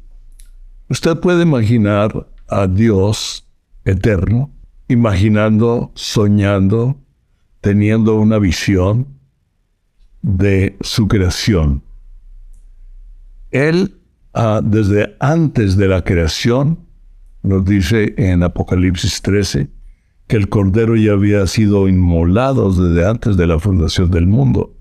usted 0.90 1.16
puede 1.16 1.42
imaginar 1.42 2.29
a 2.50 2.66
Dios 2.66 3.48
eterno, 3.84 4.50
imaginando, 4.88 5.92
soñando, 5.94 7.00
teniendo 7.60 8.16
una 8.16 8.38
visión 8.38 9.06
de 10.22 10.76
su 10.80 11.08
creación. 11.08 11.82
Él, 13.50 14.00
ah, 14.34 14.60
desde 14.62 15.16
antes 15.20 15.76
de 15.76 15.88
la 15.88 16.02
creación, 16.02 16.80
nos 17.42 17.64
dice 17.64 18.14
en 18.16 18.42
Apocalipsis 18.42 19.22
13, 19.22 19.70
que 20.26 20.36
el 20.36 20.48
Cordero 20.48 20.94
ya 20.94 21.12
había 21.12 21.46
sido 21.46 21.88
inmolado 21.88 22.72
desde 22.72 23.08
antes 23.08 23.36
de 23.36 23.46
la 23.46 23.58
fundación 23.58 24.10
del 24.10 24.26
mundo. 24.28 24.76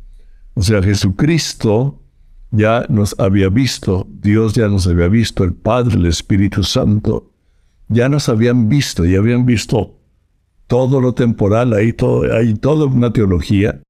O 0.53 0.61
sea, 0.61 0.83
Jesucristo 0.83 2.03
ya 2.51 2.85
nos 2.89 3.15
había 3.17 3.49
visto, 3.49 4.07
Dios 4.09 4.53
ya 4.53 4.67
nos 4.67 4.85
había 4.87 5.07
visto, 5.07 5.43
el 5.43 5.53
Padre, 5.53 5.95
el 5.95 6.05
Espíritu 6.05 6.63
Santo, 6.63 7.28
ya 7.89 8.07
nos 8.07 8.29
habían 8.29 8.69
visto, 8.69 9.05
y 9.05 9.15
habían 9.15 9.45
visto 9.45 9.99
todo 10.67 11.01
lo 11.01 11.13
temporal, 11.13 11.73
ahí 11.73 11.95
hay 12.31 12.53
toda 12.53 12.85
una 12.85 13.11
teología, 13.11 13.81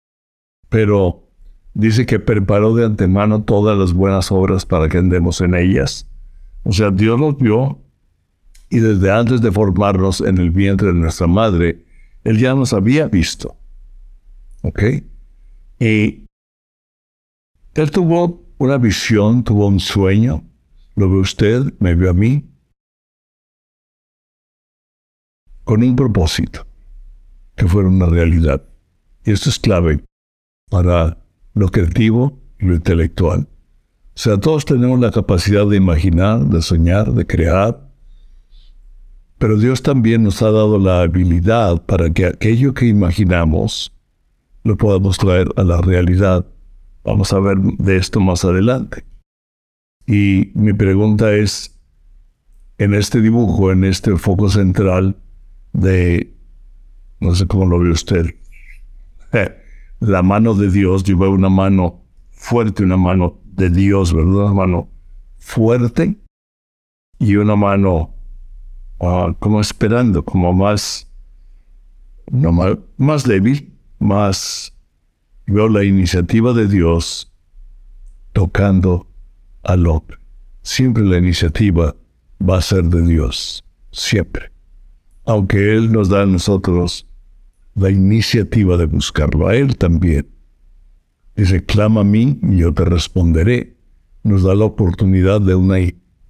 pero 0.70 1.28
dice 1.74 2.06
que 2.06 2.20
preparó 2.20 2.74
de 2.74 2.86
antemano 2.86 3.44
todas 3.44 3.78
las 3.78 3.94
buenas 3.94 4.32
obras 4.32 4.66
para 4.66 4.90
que 4.90 4.98
andemos 4.98 5.42
en 5.42 5.54
ellas. 5.54 6.10
O 6.64 6.72
sea, 6.72 6.90
Dios 6.92 7.20
nos 7.20 7.38
vio 7.38 7.80
y 8.70 8.80
desde 8.80 9.12
antes 9.12 9.42
de 9.42 9.52
formarnos 9.52 10.22
en 10.22 10.38
el 10.38 10.52
vientre 10.52 10.88
de 10.88 10.94
nuestra 10.94 11.28
madre, 11.28 11.86
Él 12.24 12.38
ya 12.38 12.54
nos 12.56 12.74
había 12.74 13.08
visto. 13.08 13.56
¿Ok? 14.62 14.84
Y 15.80 16.26
él 17.74 17.92
tuvo 17.92 18.44
una 18.58 18.78
visión, 18.78 19.44
tuvo 19.44 19.68
un 19.68 19.80
sueño, 19.80 20.44
lo 20.96 21.10
ve 21.10 21.18
usted, 21.20 21.74
me 21.80 21.96
vio 21.96 22.10
a 22.10 22.14
mí, 22.14 22.49
con 25.70 25.84
un 25.84 25.96
propósito, 25.96 26.66
que 27.56 27.68
fuera 27.68 27.90
una 27.90 28.08
realidad. 28.08 28.64
Y 29.24 29.30
esto 29.30 29.52
es 29.52 29.60
clave 29.60 30.04
para 30.68 31.20
lo 31.54 31.68
creativo 31.68 32.42
y 32.60 32.66
lo 32.66 32.74
intelectual. 32.74 33.42
O 33.42 33.46
sea, 34.16 34.40
todos 34.40 34.66
tenemos 34.66 35.00
la 35.00 35.12
capacidad 35.12 35.68
de 35.68 35.78
imaginar, 35.78 36.40
de 36.40 36.64
soñar, 36.64 37.14
de 37.14 37.28
crear, 37.28 37.88
pero 39.38 39.58
Dios 39.58 39.84
también 39.84 40.24
nos 40.24 40.42
ha 40.42 40.50
dado 40.50 40.80
la 40.80 41.02
habilidad 41.02 41.86
para 41.86 42.10
que 42.10 42.26
aquello 42.26 42.74
que 42.74 42.88
imaginamos 42.88 43.96
lo 44.64 44.76
podamos 44.76 45.20
traer 45.20 45.50
a 45.56 45.62
la 45.62 45.82
realidad. 45.82 46.48
Vamos 47.04 47.32
a 47.32 47.40
ver 47.40 47.60
de 47.60 47.98
esto 47.98 48.20
más 48.20 48.44
adelante. 48.44 49.06
Y 50.08 50.50
mi 50.56 50.74
pregunta 50.74 51.32
es, 51.32 51.80
en 52.80 52.96
este 52.96 53.22
dibujo, 53.22 53.72
en 53.72 53.84
este 53.84 54.18
foco 54.18 54.50
central 54.50 55.16
de, 55.74 56.34
no 57.20 57.36
sé 57.36 57.48
cómo 57.48 57.66
lo 57.66 57.80
ve 57.80 57.92
usted, 57.92 58.36
la 60.00 60.22
mano 60.24 60.54
de 60.54 60.72
Dios, 60.72 61.04
yo 61.04 61.18
veo 61.18 61.32
una 61.32 61.50
mano 61.50 62.02
fuerte, 62.32 62.84
una 62.84 62.98
mano 62.98 63.40
de 63.44 63.70
Dios, 63.70 64.14
¿verdad? 64.14 64.46
Una 64.46 64.54
mano 64.54 64.90
fuerte 65.38 66.18
y 67.20 67.36
una 67.36 67.56
mano 67.56 68.16
ah, 69.00 69.36
como 69.40 69.60
esperando, 69.60 70.24
como 70.24 70.54
más, 70.54 71.12
no, 72.32 72.52
más, 72.52 72.78
más 72.98 73.24
débil, 73.24 73.78
más 74.00 74.74
veo 75.46 75.68
la 75.68 75.84
iniciativa 75.84 76.54
de 76.54 76.68
Dios 76.68 77.34
tocando 78.34 79.08
al 79.64 79.88
hombre. 79.88 80.18
Siempre 80.62 81.04
la 81.04 81.18
iniciativa 81.18 81.96
va 82.48 82.58
a 82.58 82.62
ser 82.62 82.86
de 82.86 83.02
Dios, 83.02 83.66
siempre. 83.92 84.52
Aunque 85.26 85.76
Él 85.76 85.92
nos 85.92 86.10
da 86.10 86.24
a 86.24 86.26
nosotros 86.26 87.06
la 87.76 87.90
iniciativa 87.90 88.78
de 88.78 88.86
buscarlo, 88.86 89.48
a 89.48 89.56
Él 89.56 89.78
también. 89.78 90.28
Dice, 91.36 91.64
clama 91.64 92.02
a 92.02 92.04
mí 92.04 92.40
y 92.44 92.58
yo 92.58 92.74
te 92.74 92.84
responderé. 92.86 93.78
Nos 94.24 94.44
da 94.44 94.54
la 94.56 94.66
oportunidad 94.66 95.40
de 95.40 95.56
una 95.56 95.78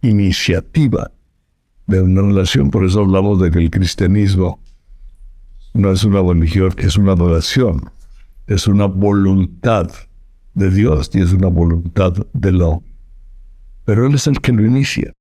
iniciativa, 0.02 1.12
de 1.88 2.02
una 2.02 2.22
relación. 2.22 2.70
Por 2.70 2.86
eso 2.86 3.00
hablamos 3.00 3.42
de 3.42 3.50
que 3.50 3.60
el 3.60 3.72
cristianismo 3.72 4.60
no 5.74 5.92
es 5.92 6.04
una 6.04 6.22
religión, 6.22 6.74
es 6.78 6.98
una 6.98 7.14
adoración, 7.14 7.90
es 8.48 8.68
una 8.68 8.86
voluntad 8.86 9.90
de 10.54 10.70
Dios 10.70 11.10
y 11.14 11.22
es 11.22 11.34
una 11.34 11.48
voluntad 11.48 12.14
de 12.34 12.52
lo. 12.52 12.84
Pero 13.86 14.06
Él 14.06 14.16
es 14.16 14.28
el 14.28 14.40
que 14.42 14.52
lo 14.52 14.66
inicia. 14.66 15.14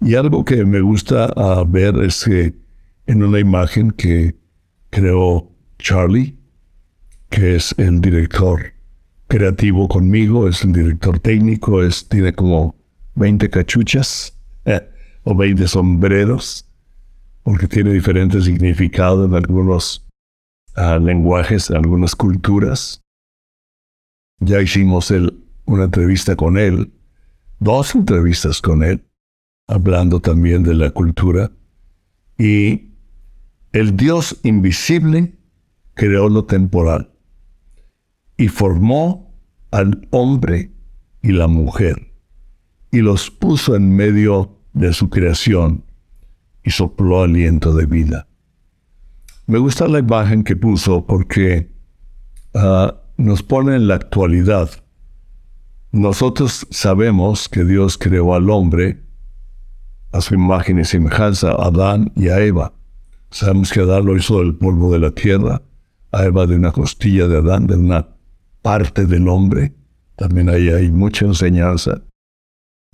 Y 0.00 0.14
algo 0.14 0.44
que 0.44 0.64
me 0.64 0.80
gusta 0.80 1.32
ah, 1.36 1.64
ver 1.66 1.96
es 1.96 2.24
que 2.24 2.54
en 3.08 3.22
una 3.22 3.40
imagen 3.40 3.90
que 3.90 4.36
creó 4.90 5.50
Charlie, 5.78 6.38
que 7.30 7.56
es 7.56 7.74
el 7.78 8.02
director 8.02 8.74
creativo 9.28 9.88
conmigo, 9.88 10.46
es 10.46 10.62
el 10.62 10.72
director 10.72 11.18
técnico, 11.18 11.82
es, 11.82 12.06
tiene 12.06 12.34
como 12.34 12.76
20 13.14 13.48
cachuchas 13.48 14.38
o 15.24 15.34
20 15.34 15.66
sombreros 15.66 16.66
porque 17.42 17.66
tiene 17.66 17.92
diferentes 17.94 18.44
significados 18.44 19.26
en 19.26 19.34
algunos 19.34 20.06
ah, 20.76 20.98
lenguajes, 20.98 21.70
en 21.70 21.76
algunas 21.76 22.14
culturas. 22.14 23.00
Ya 24.38 24.60
hicimos 24.60 25.10
una 25.64 25.84
entrevista 25.84 26.36
con 26.36 26.58
él, 26.58 26.92
dos 27.58 27.94
entrevistas 27.94 28.60
con 28.60 28.84
él, 28.84 29.02
hablando 29.66 30.20
también 30.20 30.62
de 30.62 30.74
la 30.74 30.90
cultura. 30.90 31.50
Y 32.36 32.87
el 33.78 33.96
Dios 33.96 34.38
invisible 34.42 35.38
creó 35.94 36.28
lo 36.28 36.44
temporal 36.44 37.10
y 38.36 38.48
formó 38.48 39.34
al 39.70 40.06
hombre 40.10 40.72
y 41.22 41.32
la 41.32 41.48
mujer 41.48 42.14
y 42.90 42.98
los 43.00 43.30
puso 43.30 43.76
en 43.76 43.94
medio 43.94 44.58
de 44.72 44.92
su 44.92 45.10
creación 45.10 45.84
y 46.62 46.70
sopló 46.70 47.22
aliento 47.22 47.74
de 47.74 47.86
vida. 47.86 48.28
Me 49.46 49.58
gusta 49.58 49.88
la 49.88 49.98
imagen 49.98 50.44
que 50.44 50.56
puso 50.56 51.06
porque 51.06 51.72
ah, 52.54 52.94
nos 53.16 53.42
pone 53.42 53.76
en 53.76 53.88
la 53.88 53.96
actualidad. 53.96 54.70
Nosotros 55.90 56.66
sabemos 56.70 57.48
que 57.48 57.64
Dios 57.64 57.98
creó 57.98 58.34
al 58.34 58.50
hombre 58.50 59.02
a 60.12 60.20
su 60.20 60.34
imagen 60.34 60.78
y 60.78 60.84
semejanza, 60.84 61.50
a 61.50 61.66
Adán 61.66 62.12
y 62.14 62.28
a 62.28 62.40
Eva. 62.40 62.77
Sabemos 63.30 63.72
que 63.72 63.80
Adán 63.80 64.06
lo 64.06 64.16
hizo 64.16 64.38
del 64.38 64.54
polvo 64.54 64.92
de 64.92 64.98
la 64.98 65.10
tierra, 65.10 65.62
a 66.12 66.24
Eva 66.24 66.46
de 66.46 66.56
una 66.56 66.72
costilla 66.72 67.28
de 67.28 67.38
Adán, 67.38 67.66
de 67.66 67.76
una 67.76 68.08
parte 68.62 69.06
del 69.06 69.28
hombre. 69.28 69.74
También 70.16 70.48
ahí 70.48 70.68
hay 70.68 70.90
mucha 70.90 71.26
enseñanza. 71.26 72.02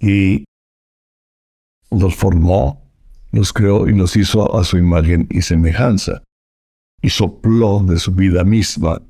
Y 0.00 0.44
los 1.90 2.14
formó 2.14 2.84
nos 3.34 3.52
creó 3.52 3.88
y 3.88 3.94
nos 3.94 4.16
hizo 4.16 4.56
a 4.56 4.64
su 4.64 4.78
imagen 4.78 5.26
y 5.30 5.42
semejanza, 5.42 6.22
y 7.02 7.10
sopló 7.10 7.80
de 7.84 7.98
su 7.98 8.12
vida 8.12 8.44
misma. 8.44 9.02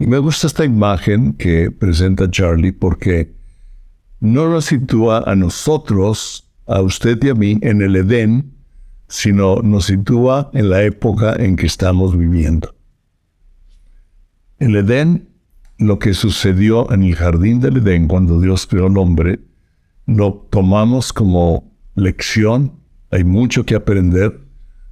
Y 0.00 0.06
me 0.06 0.18
gusta 0.18 0.48
esta 0.48 0.64
imagen 0.64 1.32
que 1.34 1.70
presenta 1.70 2.30
Charlie 2.30 2.72
porque 2.72 3.32
no 4.20 4.50
nos 4.50 4.66
sitúa 4.66 5.22
a 5.30 5.36
nosotros, 5.36 6.50
a 6.66 6.82
usted 6.82 7.22
y 7.22 7.28
a 7.28 7.34
mí, 7.34 7.58
en 7.62 7.80
el 7.80 7.96
Edén, 7.96 8.52
sino 9.08 9.62
nos 9.62 9.86
sitúa 9.86 10.50
en 10.52 10.70
la 10.70 10.82
época 10.82 11.34
en 11.36 11.56
que 11.56 11.66
estamos 11.66 12.16
viviendo. 12.16 12.74
En 14.58 14.70
el 14.70 14.76
Edén, 14.76 15.28
lo 15.78 15.98
que 15.98 16.14
sucedió 16.14 16.92
en 16.92 17.02
el 17.02 17.14
jardín 17.14 17.60
del 17.60 17.78
Edén 17.78 18.08
cuando 18.08 18.40
Dios 18.40 18.66
creó 18.66 18.86
al 18.86 18.98
hombre, 18.98 19.40
lo 20.06 20.46
tomamos 20.50 21.12
como 21.12 21.72
lección 21.94 22.78
hay 23.10 23.24
mucho 23.24 23.64
que 23.64 23.74
aprender 23.74 24.40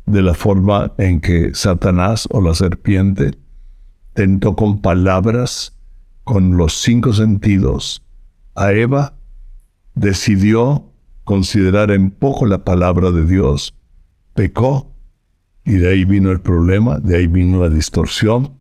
de 0.07 0.23
la 0.23 0.35
forma 0.35 0.93
en 0.99 1.21
que 1.21 1.55
Satanás 1.55 2.27
o 2.31 2.41
la 2.41 2.55
serpiente 2.55 3.33
tentó 4.15 4.57
con 4.57 4.81
palabras, 4.81 5.77
con 6.25 6.57
los 6.57 6.81
cinco 6.81 7.13
sentidos, 7.13 8.03
a 8.55 8.73
Eva, 8.73 9.15
decidió 9.95 10.91
considerar 11.25 11.91
en 11.91 12.11
poco 12.11 12.47
la 12.47 12.65
palabra 12.65 13.11
de 13.11 13.27
Dios, 13.27 13.75
pecó, 14.37 14.95
y 15.65 15.73
de 15.73 15.89
ahí 15.91 16.05
vino 16.05 16.31
el 16.31 16.41
problema, 16.41 17.01
de 17.01 17.17
ahí 17.17 17.27
vino 17.27 17.61
la 17.61 17.69
distorsión. 17.69 18.61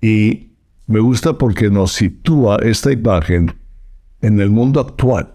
Y 0.00 0.56
me 0.86 1.00
gusta 1.00 1.36
porque 1.36 1.68
nos 1.68 1.92
sitúa 1.92 2.56
esta 2.62 2.90
imagen 2.90 3.52
en 4.22 4.40
el 4.40 4.50
mundo 4.50 4.80
actual. 4.80 5.34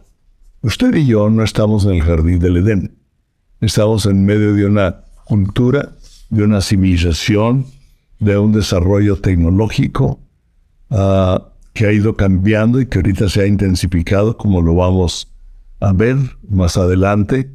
Usted 0.64 0.96
y 0.96 1.06
yo 1.06 1.30
no 1.30 1.44
estamos 1.44 1.86
en 1.86 1.92
el 1.92 2.02
jardín 2.02 2.40
del 2.40 2.58
Edén. 2.58 2.98
Estamos 3.62 4.08
en 4.08 4.26
medio 4.26 4.54
de 4.56 4.66
una 4.66 5.04
cultura, 5.26 5.96
de 6.30 6.44
una 6.44 6.62
civilización, 6.62 7.66
de 8.20 8.38
un 8.38 8.52
desarrollo 8.52 9.18
tecnológico 9.18 10.20
ah, 10.90 11.50
que 11.74 11.86
ha 11.86 11.92
ido 11.92 12.16
cambiando 12.16 12.82
y 12.82 12.88
que 12.88 13.00
ahorita 13.00 13.30
se 13.30 13.42
ha 13.42 13.48
intensificado, 13.48 14.36
como 14.36 14.62
lo 14.62 14.76
vamos 14.76 15.32
a 15.80 15.94
ver 15.94 16.18
más 16.50 16.78
adelante. 16.78 17.52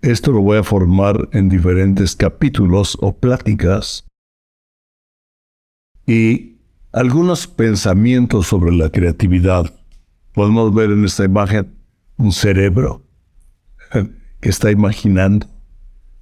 Esto 0.00 0.30
lo 0.30 0.42
voy 0.42 0.58
a 0.58 0.62
formar 0.62 1.28
en 1.32 1.48
diferentes 1.48 2.14
capítulos 2.14 2.96
o 3.00 3.16
pláticas 3.16 4.06
y 6.06 6.58
algunos 6.92 7.48
pensamientos 7.48 8.46
sobre 8.46 8.70
la 8.76 8.90
creatividad. 8.90 9.74
Podemos 10.34 10.72
ver 10.72 10.92
en 10.92 11.04
esta 11.04 11.24
imagen 11.24 11.74
un 12.16 12.30
cerebro 12.30 13.02
que 14.40 14.48
está 14.48 14.70
imaginando, 14.70 15.48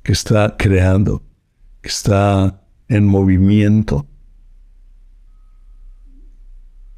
que 0.03 0.13
está 0.13 0.57
creando, 0.57 1.23
que 1.83 1.91
está 1.91 2.63
en 2.89 3.07
movimiento 3.07 4.07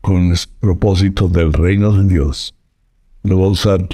con 0.00 0.30
el 0.30 0.38
propósito 0.60 1.28
del 1.28 1.52
reino 1.52 1.92
de 1.92 2.04
Dios. 2.04 2.54
Lo 3.24 3.40
va 3.40 3.46
a 3.46 3.50
usar 3.50 3.88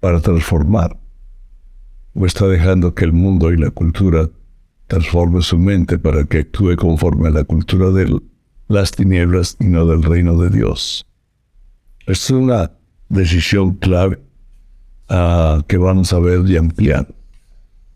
para 0.00 0.20
transformar. 0.20 1.00
Está 2.26 2.46
dejando 2.46 2.94
que 2.94 3.04
el 3.04 3.12
mundo 3.12 3.52
y 3.52 3.56
la 3.56 3.70
cultura 3.70 4.28
transforme 4.86 5.42
su 5.42 5.58
mente 5.58 5.98
para 5.98 6.24
que 6.24 6.38
actúe 6.38 6.76
conforme 6.76 7.28
a 7.28 7.30
la 7.30 7.44
cultura 7.44 7.90
de 7.90 8.20
las 8.68 8.90
tinieblas 8.92 9.56
y 9.60 9.64
no 9.64 9.86
del 9.86 10.02
reino 10.02 10.36
de 10.36 10.50
Dios. 10.50 11.06
Es 12.06 12.30
una 12.30 12.72
decisión 13.08 13.74
clave 13.74 14.20
que 15.66 15.76
vamos 15.76 16.12
a 16.12 16.18
ver 16.18 16.48
y 16.48 16.56
ampliar 16.56 17.08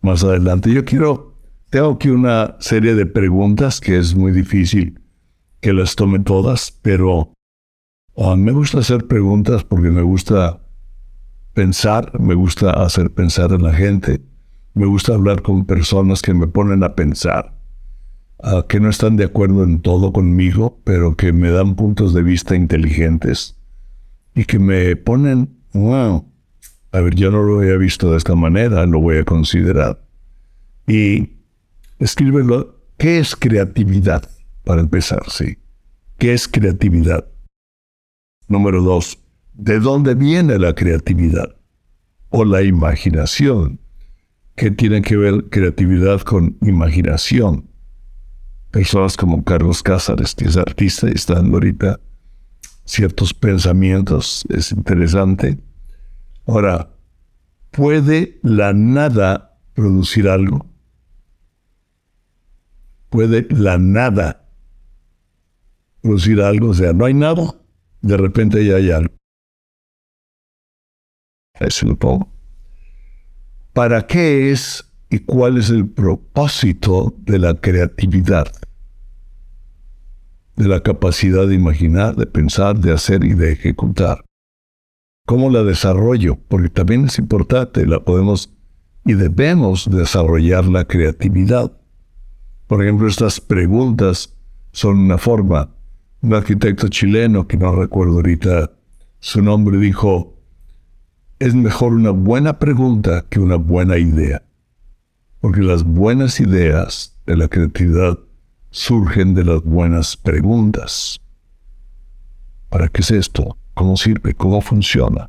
más 0.00 0.24
adelante. 0.24 0.72
Yo 0.72 0.84
quiero, 0.84 1.36
tengo 1.70 1.92
aquí 1.92 2.08
una 2.08 2.56
serie 2.60 2.94
de 2.94 3.06
preguntas 3.06 3.80
que 3.80 3.98
es 3.98 4.14
muy 4.14 4.32
difícil 4.32 5.00
que 5.60 5.72
las 5.72 5.94
tome 5.94 6.18
todas, 6.20 6.72
pero 6.82 7.34
Ah, 8.16 8.36
me 8.36 8.52
gusta 8.52 8.78
hacer 8.78 9.08
preguntas 9.08 9.64
porque 9.64 9.90
me 9.90 10.02
gusta 10.02 10.60
pensar, 11.54 12.20
me 12.20 12.34
gusta 12.34 12.70
hacer 12.70 13.10
pensar 13.10 13.52
a 13.52 13.58
la 13.58 13.72
gente, 13.72 14.20
me 14.74 14.86
gusta 14.86 15.14
hablar 15.14 15.42
con 15.42 15.64
personas 15.64 16.20
que 16.20 16.34
me 16.34 16.48
ponen 16.48 16.82
a 16.82 16.94
pensar, 16.94 17.54
ah, 18.42 18.66
que 18.68 18.80
no 18.80 18.90
están 18.90 19.16
de 19.16 19.24
acuerdo 19.24 19.62
en 19.62 19.80
todo 19.80 20.12
conmigo, 20.12 20.80
pero 20.84 21.16
que 21.16 21.32
me 21.32 21.50
dan 21.50 21.76
puntos 21.76 22.12
de 22.12 22.22
vista 22.22 22.56
inteligentes 22.56 23.56
y 24.34 24.44
que 24.44 24.58
me 24.58 24.96
ponen, 24.96 25.56
wow, 25.72 26.28
a 26.90 27.00
ver, 27.00 27.14
yo 27.14 27.30
no 27.30 27.42
lo 27.42 27.60
había 27.60 27.76
visto 27.76 28.10
de 28.10 28.18
esta 28.18 28.34
manera, 28.34 28.84
lo 28.86 29.00
voy 29.00 29.18
a 29.18 29.24
considerar. 29.24 30.00
Y 30.86 31.30
escríbelo, 31.98 32.76
¿qué 32.98 33.18
es 33.18 33.34
creatividad? 33.34 34.28
Para 34.64 34.80
empezar, 34.80 35.22
sí. 35.28 35.58
¿Qué 36.18 36.32
es 36.32 36.46
creatividad? 36.46 37.26
Número 38.48 38.82
dos, 38.82 39.18
¿de 39.54 39.80
dónde 39.80 40.14
viene 40.14 40.58
la 40.58 40.74
creatividad? 40.74 41.56
O 42.28 42.44
la 42.44 42.62
imaginación. 42.62 43.80
¿Qué 44.56 44.70
tiene 44.70 45.02
que 45.02 45.16
ver 45.16 45.48
creatividad 45.50 46.20
con 46.20 46.56
imaginación? 46.62 47.68
Personas 48.70 49.16
como 49.16 49.44
Carlos 49.44 49.82
Cázares, 49.82 50.34
que 50.34 50.46
es 50.46 50.56
artista 50.56 51.08
y 51.08 51.12
está 51.12 51.34
dando 51.34 51.56
ahorita 51.56 52.00
ciertos 52.84 53.32
pensamientos, 53.32 54.44
es 54.48 54.72
interesante. 54.72 55.58
Ahora, 56.46 56.90
¿puede 57.70 58.38
la 58.42 58.72
nada 58.72 59.58
producir 59.74 60.28
algo? 60.28 60.66
¿Puede 63.10 63.46
la 63.50 63.78
nada 63.78 64.48
producir 66.00 66.40
algo? 66.40 66.70
O 66.70 66.74
sea, 66.74 66.92
no 66.92 67.04
hay 67.04 67.14
nada, 67.14 67.54
de 68.02 68.16
repente 68.16 68.64
ya 68.64 68.76
hay 68.76 68.90
algo. 68.90 69.14
Pongo. 71.98 72.28
¿Para 73.72 74.06
qué 74.06 74.50
es 74.50 74.90
y 75.08 75.20
cuál 75.20 75.58
es 75.58 75.70
el 75.70 75.88
propósito 75.88 77.14
de 77.18 77.38
la 77.38 77.54
creatividad? 77.54 78.50
De 80.56 80.68
la 80.68 80.80
capacidad 80.80 81.46
de 81.46 81.54
imaginar, 81.54 82.16
de 82.16 82.26
pensar, 82.26 82.78
de 82.78 82.92
hacer 82.92 83.24
y 83.24 83.34
de 83.34 83.52
ejecutar. 83.52 84.24
¿Cómo 85.26 85.48
la 85.48 85.62
desarrollo? 85.62 86.36
Porque 86.48 86.68
también 86.68 87.06
es 87.06 87.18
importante, 87.18 87.86
la 87.86 88.00
podemos 88.00 88.52
y 89.04 89.14
debemos 89.14 89.88
desarrollar 89.90 90.64
la 90.66 90.84
creatividad. 90.84 91.72
Por 92.66 92.82
ejemplo, 92.82 93.06
estas 93.06 93.40
preguntas 93.40 94.36
son 94.72 94.98
una 94.98 95.18
forma 95.18 95.70
un 96.24 96.32
arquitecto 96.32 96.88
chileno, 96.88 97.46
que 97.46 97.58
no 97.58 97.76
recuerdo 97.76 98.14
ahorita 98.14 98.72
su 99.20 99.42
nombre, 99.42 99.76
dijo, 99.76 100.33
es 101.44 101.54
mejor 101.54 101.92
una 101.92 102.08
buena 102.08 102.58
pregunta 102.58 103.26
que 103.28 103.38
una 103.38 103.56
buena 103.56 103.98
idea. 103.98 104.42
Porque 105.40 105.60
las 105.60 105.84
buenas 105.84 106.40
ideas 106.40 107.18
de 107.26 107.36
la 107.36 107.48
creatividad 107.48 108.18
surgen 108.70 109.34
de 109.34 109.44
las 109.44 109.62
buenas 109.62 110.16
preguntas. 110.16 111.20
¿Para 112.70 112.88
qué 112.88 113.02
es 113.02 113.10
esto? 113.10 113.58
¿Cómo 113.74 113.98
sirve? 113.98 114.32
¿Cómo 114.32 114.62
funciona? 114.62 115.28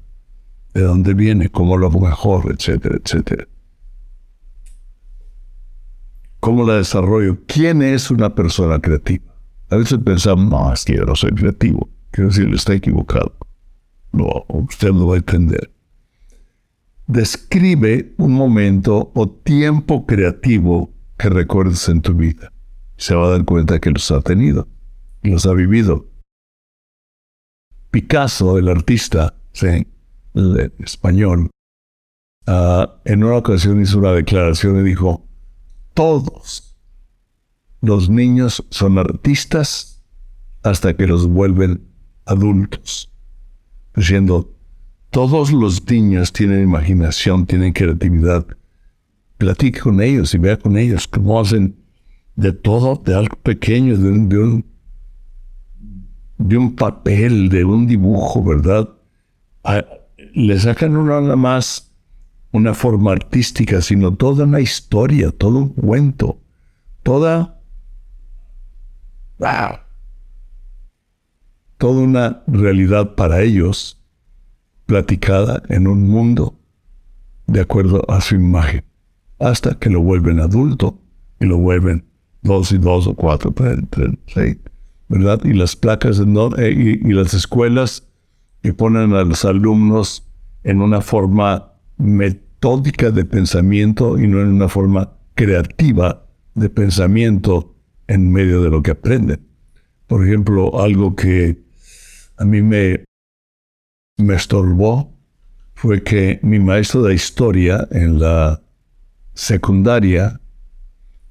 ¿De 0.73 0.83
dónde 0.83 1.13
viene? 1.13 1.49
¿Cómo 1.49 1.75
lo 1.75 1.87
hago 1.87 1.99
mejor? 1.99 2.49
Etcétera, 2.49 2.95
etcétera. 2.95 3.45
¿Cómo 6.39 6.65
la 6.65 6.75
desarrollo? 6.75 7.39
¿Quién 7.45 7.81
es 7.81 8.09
una 8.09 8.33
persona 8.33 8.79
creativa? 8.79 9.33
A 9.69 9.75
veces 9.75 9.99
pensamos, 9.99 10.49
no, 10.49 10.71
es 10.71 10.85
que 10.85 10.95
yo 10.95 11.03
no 11.03 11.15
soy 11.17 11.31
creativo. 11.31 11.89
Quiero 12.11 12.29
decir, 12.29 12.47
está 12.53 12.73
equivocado. 12.73 13.35
No, 14.13 14.45
usted 14.47 14.91
lo 14.91 15.07
va 15.07 15.15
a 15.15 15.17
entender. 15.17 15.74
Describe 17.07 18.15
un 18.17 18.33
momento 18.33 19.11
o 19.13 19.29
tiempo 19.29 20.05
creativo 20.07 20.91
que 21.17 21.29
recuerdes 21.29 21.87
en 21.87 22.01
tu 22.01 22.13
vida. 22.13 22.51
Se 22.97 23.13
va 23.13 23.27
a 23.27 23.29
dar 23.31 23.45
cuenta 23.45 23.79
que 23.79 23.91
los 23.91 24.09
ha 24.11 24.21
tenido, 24.21 24.67
los 25.21 25.45
ha 25.45 25.53
vivido. 25.53 26.07
Picasso, 27.91 28.57
el 28.57 28.69
artista 28.69 29.35
¿sí? 29.53 29.87
español, 30.79 31.51
ah, 32.47 32.95
en 33.05 33.23
una 33.23 33.37
ocasión 33.37 33.81
hizo 33.81 33.99
una 33.99 34.11
declaración 34.11 34.79
y 34.79 34.83
dijo, 34.83 35.25
todos 35.93 36.75
los 37.81 38.09
niños 38.09 38.65
son 38.71 38.97
artistas 38.97 40.03
hasta 40.63 40.97
que 40.97 41.05
los 41.05 41.27
vuelven 41.27 41.87
adultos. 42.25 43.11
Diciendo, 43.95 44.54
todos 45.15 45.51
los 45.53 45.89
niños 45.89 46.33
tienen 46.33 46.61
imaginación, 46.61 47.45
tienen 47.45 47.71
creatividad. 47.71 48.45
Platique 49.37 49.79
con 49.79 50.01
ellos 50.01 50.33
y 50.33 50.37
vea 50.37 50.59
con 50.59 50.77
ellos 50.77 51.07
cómo 51.07 51.39
hacen 51.39 51.77
de 52.35 52.51
todo, 52.51 52.97
de 52.97 53.15
algo 53.15 53.37
pequeño, 53.37 53.97
de 53.97 54.09
un, 56.57 56.75
papel, 56.75 57.47
de 57.47 57.63
un 57.63 57.87
dibujo, 57.87 58.43
¿verdad? 58.43 58.89
le 60.33 60.59
sacan 60.59 60.97
una 60.97 61.21
nada 61.21 61.37
más 61.37 61.93
una 62.51 62.73
forma 62.73 63.13
artística, 63.13 63.81
sino 63.81 64.13
toda 64.13 64.43
una 64.43 64.59
historia, 64.59 65.31
todo 65.31 65.59
un 65.59 65.69
cuento, 65.69 66.41
toda 67.03 67.61
¡Wow! 69.39 69.79
Toda 71.77 72.01
una 72.01 72.43
realidad 72.47 73.15
para 73.15 73.41
ellos, 73.43 74.01
platicada 74.85 75.63
en 75.69 75.87
un 75.87 76.07
mundo 76.09 76.59
de 77.47 77.61
acuerdo 77.61 78.03
a 78.09 78.21
su 78.21 78.35
imagen, 78.35 78.83
hasta 79.39 79.77
que 79.77 79.89
lo 79.89 80.01
vuelven 80.01 80.39
adulto 80.39 80.99
y 81.39 81.45
lo 81.45 81.57
vuelven 81.57 82.05
dos 82.41 82.71
y 82.71 82.77
dos 82.77 83.07
o 83.07 83.15
cuatro, 83.15 83.53
seis, 84.27 84.57
¿verdad? 85.07 85.43
Y 85.43 85.53
las 85.53 85.75
placas 85.75 86.19
eh, 86.19 86.71
y, 86.71 87.07
y 87.07 87.13
las 87.13 87.33
escuelas 87.33 88.07
que 88.61 88.73
ponen 88.73 89.13
a 89.13 89.23
los 89.23 89.45
alumnos 89.45 90.27
en 90.63 90.81
una 90.81 91.01
forma 91.01 91.73
metódica 91.97 93.11
de 93.11 93.25
pensamiento 93.25 94.17
y 94.17 94.27
no 94.27 94.41
en 94.41 94.47
una 94.47 94.67
forma 94.67 95.11
creativa 95.35 96.25
de 96.55 96.69
pensamiento 96.69 97.75
en 98.07 98.31
medio 98.31 98.61
de 98.61 98.69
lo 98.69 98.81
que 98.81 98.91
aprenden. 98.91 99.45
Por 100.07 100.25
ejemplo, 100.25 100.81
algo 100.81 101.15
que 101.15 101.63
a 102.37 102.45
mí 102.45 102.61
me, 102.61 103.03
me 104.17 104.35
estorbó 104.35 105.13
fue 105.73 106.03
que 106.03 106.39
mi 106.41 106.59
maestro 106.59 107.03
de 107.03 107.13
historia 107.13 107.87
en 107.91 108.19
la 108.19 108.61
secundaria 109.33 110.39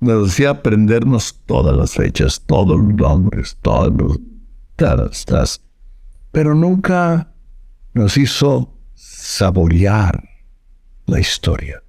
nos 0.01 0.29
decía 0.29 0.51
aprendernos 0.51 1.43
todas 1.47 1.77
las 1.77 1.95
fechas, 1.95 2.43
todos 2.47 2.79
los 2.79 2.95
nombres, 2.95 3.57
todos 3.63 3.93
los... 3.95 4.19
Todas, 4.77 5.63
pero 6.33 6.53
nunca 6.53 7.33
nos 7.93 8.17
hizo 8.17 8.77
saborear 8.95 10.29
la 11.07 11.21
historia. 11.21 11.81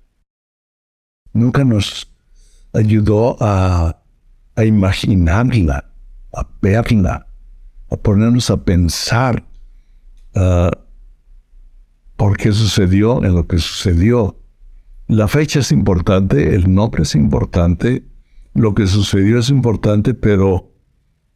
Nunca 1.33 1.63
nos 1.63 2.11
ayudó 2.73 3.37
a 3.39 4.03
a 4.55 4.63
imaginarla, 4.63 5.85
a 6.33 6.47
verla, 6.61 7.27
a 7.91 7.97
ponernos 7.97 8.49
a 8.49 8.57
pensar 8.57 9.43
uh, 10.35 10.71
por 12.15 12.37
qué 12.37 12.51
sucedió 12.51 13.23
en 13.23 13.35
lo 13.35 13.47
que 13.47 13.57
sucedió. 13.57 14.39
La 15.07 15.27
fecha 15.27 15.59
es 15.59 15.71
importante, 15.71 16.55
el 16.55 16.73
nombre 16.73 17.03
es 17.03 17.15
importante, 17.15 18.03
lo 18.53 18.73
que 18.73 18.87
sucedió 18.87 19.39
es 19.39 19.49
importante, 19.49 20.13
pero 20.13 20.71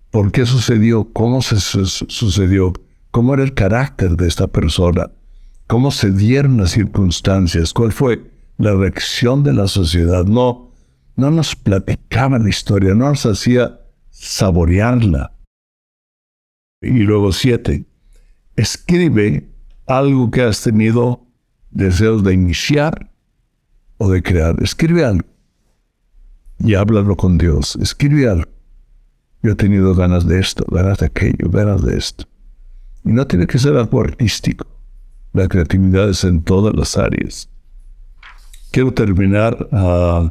¿por 0.10 0.32
qué 0.32 0.46
sucedió? 0.46 1.12
¿Cómo 1.14 1.42
se 1.42 1.60
sucedió? 1.60 2.74
¿Cómo 3.12 3.34
era 3.34 3.44
el 3.44 3.54
carácter 3.54 4.16
de 4.16 4.28
esta 4.28 4.48
persona? 4.48 5.12
¿Cómo 5.68 5.92
se 5.92 6.12
dieron 6.12 6.58
las 6.58 6.72
circunstancias? 6.72 7.74
¿Cuál 7.74 7.92
fue 7.92 8.32
la 8.58 8.74
reacción 8.74 9.44
de 9.44 9.54
la 9.54 9.68
sociedad? 9.68 10.26
No, 10.26 10.72
no 11.16 11.30
nos 11.30 11.56
platicaba 11.56 12.40
la 12.40 12.50
historia, 12.50 12.96
no 12.96 13.10
nos 13.10 13.26
hacía 13.26 13.80
saborearla. 14.10 15.36
Y 16.82 17.00
luego 17.00 17.32
siete, 17.34 17.86
escribe 18.56 19.49
algo 19.90 20.30
que 20.30 20.44
has 20.44 20.62
tenido 20.62 21.26
deseos 21.72 22.24
de 22.24 22.34
iniciar 22.34 23.12
o 23.98 24.10
de 24.10 24.22
crear. 24.22 24.56
Escribe 24.62 25.04
algo 25.04 25.28
y 26.60 26.76
háblalo 26.76 27.18
con 27.18 27.38
Dios. 27.38 27.76
Escribe 27.82 28.30
algo. 28.30 28.50
Yo 29.42 29.52
he 29.52 29.56
tenido 29.56 29.96
ganas 29.96 30.28
de 30.28 30.40
esto, 30.40 30.64
ganas 30.70 31.00
de 31.00 31.08
aquello, 31.08 31.50
ganas 31.50 31.84
de 31.84 31.98
esto. 31.98 32.26
Y 33.04 33.10
no 33.10 33.26
tiene 33.26 33.48
que 33.48 33.58
ser 33.58 33.76
algo 33.78 34.02
artístico. 34.02 34.68
La 35.34 35.48
creatividad 35.48 36.10
es 36.10 36.24
en 36.24 36.44
todas 36.44 36.76
las 36.76 36.96
áreas. 36.98 37.50
Quiero 38.72 38.94
terminar 38.94 39.68
uh, 39.72 40.30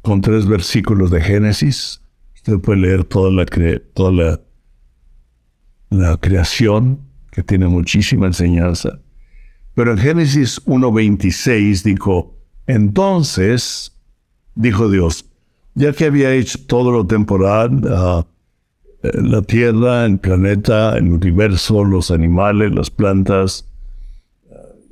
con 0.00 0.22
tres 0.22 0.46
versículos 0.46 1.10
de 1.10 1.20
Génesis. 1.20 2.00
Usted 2.36 2.58
puede 2.60 2.80
leer 2.80 3.04
toda 3.04 3.30
la, 3.30 3.44
toda 3.92 4.40
la 5.90 6.16
creación, 6.16 7.05
que 7.36 7.42
tiene 7.42 7.68
muchísima 7.68 8.26
enseñanza. 8.26 8.98
Pero 9.74 9.92
en 9.92 9.98
Génesis 9.98 10.64
1.26 10.64 11.82
dijo, 11.82 12.34
entonces, 12.66 13.92
dijo 14.54 14.88
Dios, 14.88 15.26
ya 15.74 15.92
que 15.92 16.06
había 16.06 16.32
hecho 16.32 16.58
todo 16.66 16.90
lo 16.90 17.06
temporal, 17.06 17.82
ah, 17.90 18.26
eh, 19.02 19.10
la 19.22 19.42
tierra, 19.42 20.06
el 20.06 20.18
planeta, 20.18 20.96
el 20.96 21.12
universo, 21.12 21.84
los 21.84 22.10
animales, 22.10 22.74
las 22.74 22.88
plantas, 22.88 23.68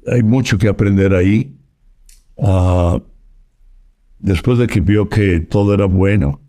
hay 0.06 0.22
mucho 0.22 0.58
que 0.58 0.68
aprender 0.68 1.14
ahí. 1.14 1.56
Ah, 2.36 3.00
después 4.18 4.58
de 4.58 4.66
que 4.66 4.80
vio 4.80 5.08
que 5.08 5.40
todo 5.40 5.72
era 5.72 5.86
bueno, 5.86 6.42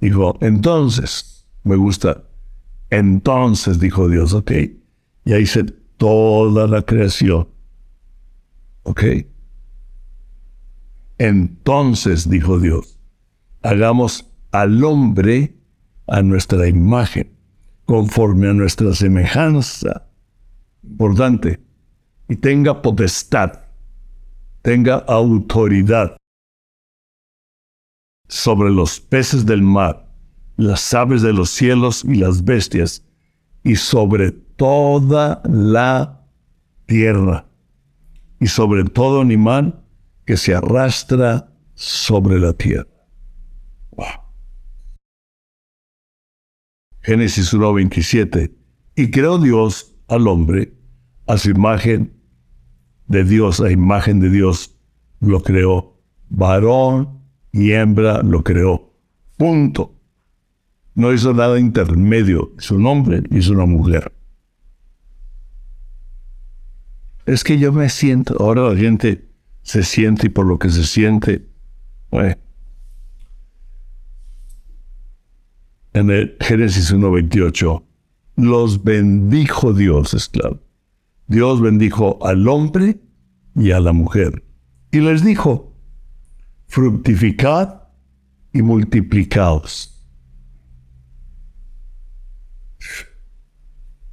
dijo, 0.00 0.38
entonces, 0.42 1.44
me 1.64 1.74
gusta, 1.74 2.27
entonces 2.90 3.78
dijo 3.78 4.08
Dios, 4.08 4.32
ok, 4.32 4.52
ya 5.24 5.38
hice 5.38 5.64
toda 5.96 6.66
la 6.66 6.82
creación, 6.82 7.48
ok. 8.84 9.02
Entonces, 11.18 12.30
dijo 12.30 12.60
Dios, 12.60 12.98
hagamos 13.62 14.30
al 14.52 14.82
hombre 14.84 15.56
a 16.06 16.22
nuestra 16.22 16.68
imagen, 16.68 17.36
conforme 17.84 18.48
a 18.48 18.52
nuestra 18.52 18.94
semejanza. 18.94 20.08
Importante, 20.82 21.60
y 22.28 22.36
tenga 22.36 22.80
potestad, 22.80 23.60
tenga 24.62 24.96
autoridad 24.96 26.16
sobre 28.28 28.70
los 28.70 29.00
peces 29.00 29.44
del 29.44 29.62
mar, 29.62 30.07
las 30.58 30.92
aves 30.92 31.22
de 31.22 31.32
los 31.32 31.48
cielos 31.50 32.04
y 32.04 32.16
las 32.16 32.44
bestias, 32.44 33.04
y 33.62 33.76
sobre 33.76 34.32
toda 34.32 35.40
la 35.48 36.26
tierra, 36.86 37.46
y 38.40 38.48
sobre 38.48 38.84
todo 38.84 39.22
animal 39.22 39.82
que 40.26 40.36
se 40.36 40.54
arrastra 40.54 41.50
sobre 41.74 42.38
la 42.38 42.52
tierra. 42.52 42.86
Génesis 47.00 47.54
1.27. 47.54 48.52
Y 48.96 49.10
creó 49.10 49.38
Dios 49.38 49.94
al 50.08 50.28
hombre 50.28 50.74
a 51.26 51.38
su 51.38 51.50
imagen 51.50 52.12
de 53.06 53.24
Dios, 53.24 53.60
a 53.60 53.70
imagen 53.70 54.20
de 54.20 54.28
Dios, 54.28 54.76
lo 55.20 55.42
creó. 55.42 56.02
Varón 56.28 57.22
y 57.52 57.72
hembra 57.72 58.22
lo 58.22 58.44
creó. 58.44 58.92
Punto. 59.38 59.97
No 60.98 61.12
hizo 61.12 61.32
nada 61.32 61.60
intermedio. 61.60 62.50
Hizo 62.58 62.74
un 62.74 62.84
hombre, 62.84 63.22
hizo 63.30 63.52
una 63.52 63.66
mujer. 63.66 64.12
Es 67.24 67.44
que 67.44 67.56
yo 67.56 67.72
me 67.72 67.88
siento, 67.88 68.34
ahora 68.40 68.70
la 68.70 68.76
gente 68.76 69.28
se 69.62 69.84
siente 69.84 70.26
y 70.26 70.30
por 70.30 70.46
lo 70.46 70.58
que 70.58 70.70
se 70.70 70.82
siente. 70.82 71.46
En 75.92 76.10
el 76.10 76.36
Génesis 76.40 76.92
1.28, 76.92 77.84
los 78.34 78.82
bendijo 78.82 79.72
Dios, 79.72 80.14
esclavo. 80.14 80.58
Dios 81.28 81.60
bendijo 81.60 82.18
al 82.26 82.48
hombre 82.48 82.98
y 83.54 83.70
a 83.70 83.78
la 83.78 83.92
mujer. 83.92 84.42
Y 84.90 84.98
les 84.98 85.24
dijo, 85.24 85.76
fructificad 86.66 87.82
y 88.52 88.62
multiplicaos. 88.62 89.97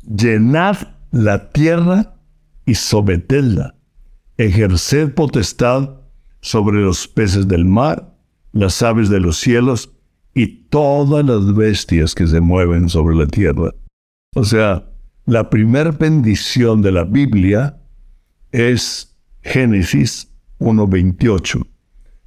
Llenad 0.07 0.77
la 1.11 1.51
tierra 1.51 2.15
y 2.65 2.75
sometedla. 2.75 3.75
Ejerced 4.37 5.13
potestad 5.13 5.89
sobre 6.41 6.81
los 6.81 7.07
peces 7.07 7.47
del 7.47 7.65
mar, 7.65 8.15
las 8.51 8.81
aves 8.83 9.09
de 9.09 9.19
los 9.19 9.37
cielos 9.37 9.91
y 10.33 10.47
todas 10.69 11.25
las 11.25 11.55
bestias 11.55 12.13
que 12.13 12.27
se 12.27 12.41
mueven 12.41 12.89
sobre 12.89 13.15
la 13.15 13.25
tierra. 13.25 13.71
O 14.35 14.43
sea, 14.43 14.89
la 15.25 15.49
primera 15.49 15.91
bendición 15.91 16.81
de 16.81 16.91
la 16.91 17.03
Biblia 17.03 17.81
es 18.51 19.15
Génesis 19.41 20.31
1.28, 20.59 21.65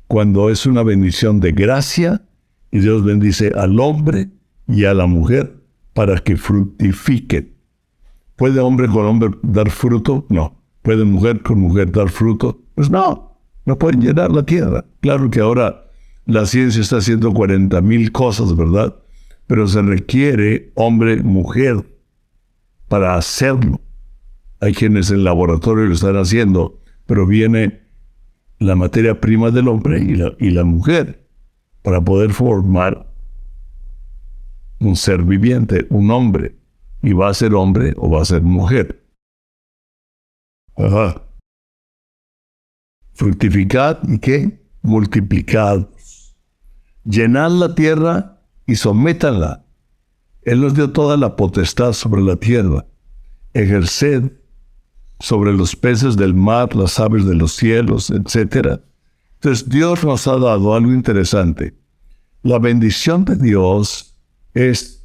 cuando 0.07 0.51
es 0.51 0.67
una 0.67 0.83
bendición 0.83 1.39
de 1.41 1.53
gracia 1.53 2.23
y 2.71 2.81
Dios 2.81 3.05
bendice 3.05 3.53
al 3.55 3.79
hombre 3.79 4.31
y 4.67 4.85
a 4.85 4.95
la 4.95 5.07
mujer 5.07 5.63
para 5.93 6.19
que 6.19 6.37
fructifiquen. 6.37 7.58
¿Puede 8.39 8.61
hombre 8.61 8.87
con 8.87 9.05
hombre 9.05 9.31
dar 9.43 9.69
fruto? 9.69 10.25
No. 10.29 10.57
¿Puede 10.83 11.05
mujer 11.05 11.43
con 11.43 11.59
mujer 11.59 11.91
dar 11.91 12.09
fruto? 12.09 12.61
Pues 12.77 12.89
no. 12.89 13.37
No 13.67 13.77
pueden 13.77 14.01
llenar 14.01 14.31
la 14.31 14.45
tierra. 14.45 14.85
Claro 15.01 15.29
que 15.29 15.41
ahora 15.41 15.91
la 16.25 16.47
ciencia 16.47 16.81
está 16.81 16.99
haciendo 16.99 17.35
40 17.35 17.81
mil 17.81 18.13
cosas, 18.13 18.55
¿verdad? 18.55 18.95
Pero 19.49 19.67
se 19.67 19.83
requiere 19.83 20.71
hombre-mujer 20.77 21.85
para 22.87 23.17
hacerlo. 23.17 23.81
Hay 24.61 24.73
quienes 24.73 25.11
en 25.11 25.25
laboratorio 25.25 25.87
lo 25.87 25.95
están 25.95 26.17
haciendo, 26.17 26.81
pero 27.07 27.27
viene 27.27 27.81
la 28.61 28.77
materia 28.77 29.21
prima 29.21 29.51
del 29.51 29.67
hombre 29.67 30.01
y 30.39 30.51
la 30.51 30.65
mujer 30.65 31.27
para 31.83 32.01
poder 32.01 32.31
formar 32.31 33.13
un 34.79 34.95
ser 34.95 35.25
viviente, 35.25 35.87
un 35.91 36.13
hombre. 36.13 36.58
Y 37.03 37.13
va 37.13 37.29
a 37.29 37.35
ser 37.35 37.55
hombre 37.55 37.95
o 37.97 38.11
va 38.11 38.23
a 38.23 38.25
ser 38.25 38.43
mujer. 38.43 39.05
Ajá. 40.77 41.23
Fructificad 43.15 43.99
y 44.09 44.19
qué? 44.19 44.65
Multiplicad. 44.83 45.89
Llenad 47.05 47.51
la 47.51 47.75
tierra 47.75 48.43
y 48.67 48.77
sométanla 48.77 49.65
él 50.49 50.63
nos 50.63 50.73
dio 50.73 50.91
toda 50.91 51.19
la 51.19 51.37
potestad 51.37 51.93
sobre 51.93 52.23
la 52.23 52.35
tierra. 52.37 52.87
Ejerced 53.53 54.33
sobre 55.21 55.53
los 55.53 55.77
peces 55.77 56.17
del 56.17 56.33
mar, 56.33 56.75
las 56.75 56.99
aves 56.99 57.27
de 57.27 57.35
los 57.35 57.53
cielos, 57.53 58.11
etc. 58.11 58.81
Entonces 59.35 59.69
Dios 59.69 60.03
nos 60.05 60.27
ha 60.27 60.39
dado 60.39 60.75
algo 60.75 60.91
interesante. 60.91 61.77
La 62.43 62.59
bendición 62.59 63.27
de 63.27 63.37
Dios 63.37 64.17
es 64.55 64.98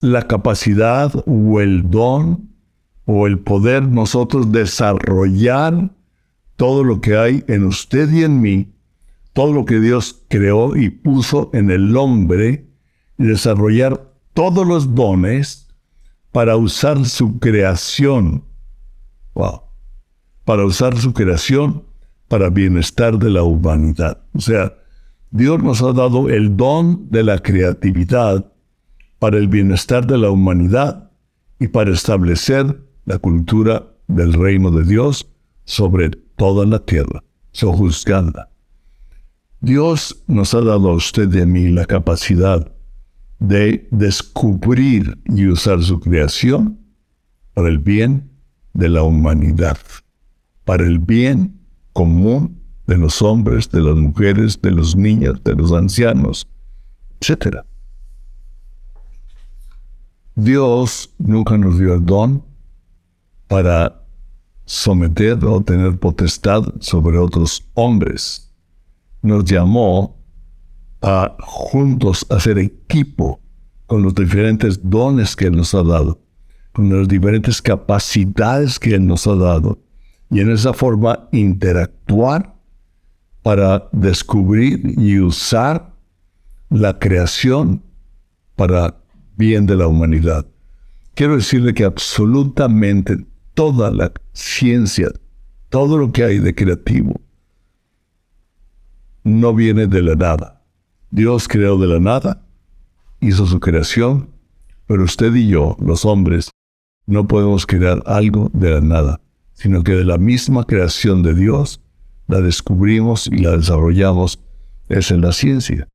la 0.00 0.22
capacidad 0.26 1.12
o 1.26 1.60
el 1.60 1.90
don 1.90 2.50
o 3.04 3.26
el 3.26 3.38
poder 3.38 3.82
nosotros 3.88 4.52
desarrollar 4.52 5.90
todo 6.56 6.84
lo 6.84 7.00
que 7.00 7.16
hay 7.16 7.44
en 7.48 7.64
usted 7.64 8.10
y 8.12 8.24
en 8.24 8.40
mí, 8.40 8.74
todo 9.32 9.52
lo 9.52 9.64
que 9.64 9.80
Dios 9.80 10.24
creó 10.28 10.76
y 10.76 10.90
puso 10.90 11.50
en 11.54 11.70
el 11.70 11.96
hombre 11.96 12.68
y 13.16 13.24
desarrollar 13.24 14.12
todos 14.34 14.66
los 14.66 14.94
dones 14.94 15.68
para 16.32 16.56
usar 16.56 17.04
su 17.06 17.38
creación. 17.38 18.44
Wow. 19.34 19.62
Para 20.44 20.64
usar 20.64 20.96
su 20.98 21.12
creación 21.12 21.84
para 22.28 22.50
bienestar 22.50 23.18
de 23.18 23.30
la 23.30 23.42
humanidad. 23.42 24.20
O 24.34 24.40
sea, 24.40 24.74
Dios 25.30 25.62
nos 25.62 25.82
ha 25.82 25.92
dado 25.92 26.28
el 26.28 26.56
don 26.56 27.08
de 27.10 27.22
la 27.22 27.38
creatividad 27.38 28.52
para 29.18 29.38
el 29.38 29.48
bienestar 29.48 30.06
de 30.06 30.18
la 30.18 30.30
humanidad 30.30 31.10
y 31.58 31.68
para 31.68 31.92
establecer 31.92 32.82
la 33.04 33.18
cultura 33.18 33.86
del 34.06 34.32
reino 34.32 34.70
de 34.70 34.84
Dios 34.84 35.28
sobre 35.64 36.10
toda 36.10 36.66
la 36.66 36.78
tierra, 36.78 37.22
sojuzgada. 37.52 38.50
Dios 39.60 40.22
nos 40.28 40.54
ha 40.54 40.60
dado 40.60 40.90
a 40.90 40.94
usted 40.94 41.32
y 41.34 41.40
a 41.40 41.46
mí 41.46 41.68
la 41.68 41.84
capacidad 41.84 42.72
de 43.40 43.88
descubrir 43.90 45.18
y 45.26 45.46
usar 45.46 45.82
su 45.82 46.00
creación 46.00 46.78
para 47.54 47.68
el 47.68 47.78
bien 47.78 48.30
de 48.72 48.88
la 48.88 49.02
humanidad, 49.02 49.78
para 50.64 50.84
el 50.84 51.00
bien 51.00 51.60
común 51.92 52.60
de 52.86 52.96
los 52.96 53.20
hombres, 53.20 53.70
de 53.70 53.80
las 53.80 53.96
mujeres, 53.96 54.60
de 54.62 54.70
los 54.70 54.96
niños, 54.96 55.42
de 55.42 55.54
los 55.54 55.72
ancianos, 55.72 56.48
etc. 57.20 57.58
Dios 60.38 61.12
nunca 61.18 61.58
nos 61.58 61.80
dio 61.80 61.94
el 61.94 62.06
don 62.06 62.44
para 63.48 64.04
someter 64.64 65.44
o 65.44 65.60
tener 65.60 65.98
potestad 65.98 66.62
sobre 66.78 67.18
otros 67.18 67.68
hombres. 67.74 68.48
Nos 69.20 69.44
llamó 69.46 70.16
a 71.02 71.36
juntos 71.40 72.24
hacer 72.30 72.56
equipo 72.58 73.40
con 73.86 74.04
los 74.04 74.14
diferentes 74.14 74.78
dones 74.88 75.34
que 75.34 75.46
Él 75.46 75.56
nos 75.56 75.74
ha 75.74 75.82
dado, 75.82 76.20
con 76.72 76.96
las 76.96 77.08
diferentes 77.08 77.60
capacidades 77.60 78.78
que 78.78 78.94
Él 78.94 79.08
nos 79.08 79.26
ha 79.26 79.34
dado, 79.34 79.80
y 80.30 80.38
en 80.38 80.52
esa 80.52 80.72
forma 80.72 81.28
interactuar 81.32 82.54
para 83.42 83.88
descubrir 83.90 84.94
y 85.00 85.18
usar 85.18 85.96
la 86.70 86.96
creación 86.96 87.82
para 88.54 88.98
bien 89.38 89.66
de 89.66 89.76
la 89.76 89.86
humanidad. 89.86 90.44
Quiero 91.14 91.36
decirle 91.36 91.72
que 91.72 91.84
absolutamente 91.84 93.24
toda 93.54 93.90
la 93.90 94.12
ciencia, 94.32 95.08
todo 95.68 95.96
lo 95.96 96.12
que 96.12 96.24
hay 96.24 96.38
de 96.38 96.54
creativo, 96.54 97.20
no 99.24 99.54
viene 99.54 99.86
de 99.86 100.02
la 100.02 100.14
nada. 100.16 100.62
Dios 101.10 101.48
creó 101.48 101.78
de 101.78 101.86
la 101.86 102.00
nada, 102.00 102.44
hizo 103.20 103.46
su 103.46 103.60
creación, 103.60 104.30
pero 104.86 105.04
usted 105.04 105.34
y 105.34 105.48
yo, 105.48 105.76
los 105.80 106.04
hombres, 106.04 106.50
no 107.06 107.26
podemos 107.26 107.64
crear 107.64 108.02
algo 108.06 108.50
de 108.52 108.70
la 108.70 108.80
nada, 108.80 109.20
sino 109.54 109.82
que 109.82 109.92
de 109.92 110.04
la 110.04 110.18
misma 110.18 110.64
creación 110.64 111.22
de 111.22 111.34
Dios 111.34 111.80
la 112.26 112.40
descubrimos 112.40 113.26
y 113.28 113.38
la 113.38 113.56
desarrollamos. 113.56 114.40
Es 114.88 115.10
en 115.10 115.20
la 115.20 115.32
ciencia. 115.32 115.88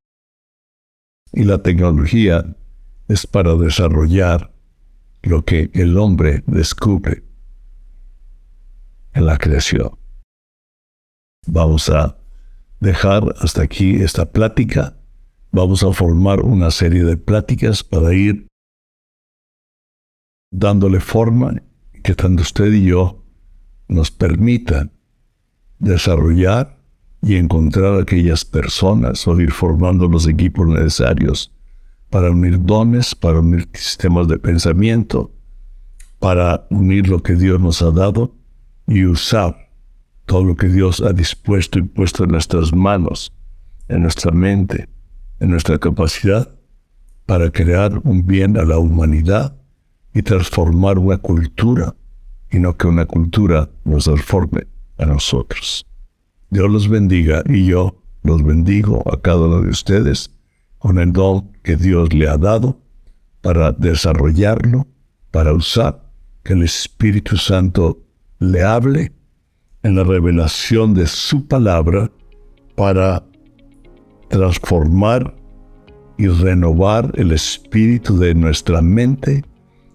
Y 1.31 1.43
la 1.45 1.59
tecnología 1.63 2.55
es 3.07 3.27
para 3.27 3.55
desarrollar 3.55 4.53
lo 5.21 5.45
que 5.45 5.71
el 5.73 5.97
hombre 5.97 6.43
descubre 6.47 7.23
en 9.13 9.25
la 9.25 9.37
creación. 9.37 9.97
Vamos 11.47 11.89
a 11.89 12.17
dejar 12.79 13.23
hasta 13.39 13.61
aquí 13.61 13.95
esta 13.95 14.31
plática. 14.31 14.97
Vamos 15.51 15.83
a 15.83 15.91
formar 15.93 16.41
una 16.41 16.71
serie 16.71 17.03
de 17.03 17.17
pláticas 17.17 17.83
para 17.83 18.13
ir 18.13 18.47
dándole 20.51 20.99
forma 20.99 21.61
que 22.03 22.15
tanto 22.15 22.43
usted 22.43 22.71
y 22.73 22.85
yo 22.85 23.23
nos 23.87 24.11
permitan 24.11 24.91
desarrollar 25.79 26.79
y 27.21 27.35
encontrar 27.35 27.99
aquellas 27.99 28.43
personas 28.43 29.27
o 29.27 29.39
ir 29.39 29.51
formando 29.51 30.07
los 30.07 30.27
equipos 30.27 30.67
necesarios 30.67 31.53
para 32.13 32.29
unir 32.29 32.63
dones, 32.63 33.15
para 33.15 33.39
unir 33.39 33.67
sistemas 33.73 34.27
de 34.27 34.37
pensamiento, 34.37 35.31
para 36.19 36.67
unir 36.69 37.07
lo 37.07 37.23
que 37.23 37.33
Dios 37.33 37.59
nos 37.59 37.81
ha 37.81 37.89
dado 37.89 38.35
y 38.85 39.03
usar 39.05 39.71
todo 40.27 40.43
lo 40.43 40.55
que 40.55 40.67
Dios 40.67 41.01
ha 41.01 41.11
dispuesto 41.11 41.79
y 41.79 41.81
puesto 41.81 42.25
en 42.25 42.29
nuestras 42.29 42.71
manos, 42.71 43.33
en 43.87 44.03
nuestra 44.03 44.31
mente, 44.31 44.87
en 45.39 45.49
nuestra 45.49 45.79
capacidad, 45.79 46.53
para 47.25 47.49
crear 47.49 47.99
un 48.03 48.23
bien 48.27 48.59
a 48.59 48.63
la 48.63 48.77
humanidad 48.77 49.55
y 50.13 50.21
transformar 50.21 50.99
una 50.99 51.17
cultura, 51.17 51.95
y 52.51 52.59
no 52.59 52.77
que 52.77 52.85
una 52.85 53.07
cultura 53.07 53.71
nos 53.85 54.03
transforme 54.03 54.67
a 54.99 55.07
nosotros. 55.07 55.83
Dios 56.51 56.69
los 56.69 56.87
bendiga 56.87 57.41
y 57.47 57.65
yo 57.65 58.03
los 58.21 58.43
bendigo 58.43 59.01
a 59.11 59.19
cada 59.19 59.47
uno 59.47 59.61
de 59.61 59.69
ustedes 59.69 60.29
con 60.83 60.99
el 60.99 61.13
don 61.13 61.49
que 61.63 61.77
Dios 61.77 62.13
le 62.13 62.27
ha 62.27 62.37
dado 62.37 62.77
para 63.39 63.71
desarrollarlo, 63.71 64.85
para 65.31 65.53
usar, 65.53 66.03
que 66.43 66.51
el 66.51 66.63
Espíritu 66.63 67.37
Santo 67.37 68.01
le 68.39 68.63
hable 68.63 69.13
en 69.83 69.95
la 69.95 70.03
revelación 70.03 70.93
de 70.93 71.07
su 71.07 71.47
palabra 71.47 72.11
para 72.75 73.23
transformar 74.27 75.33
y 76.17 76.27
renovar 76.27 77.13
el 77.15 77.31
espíritu 77.31 78.17
de 78.17 78.35
nuestra 78.35 78.81
mente 78.81 79.41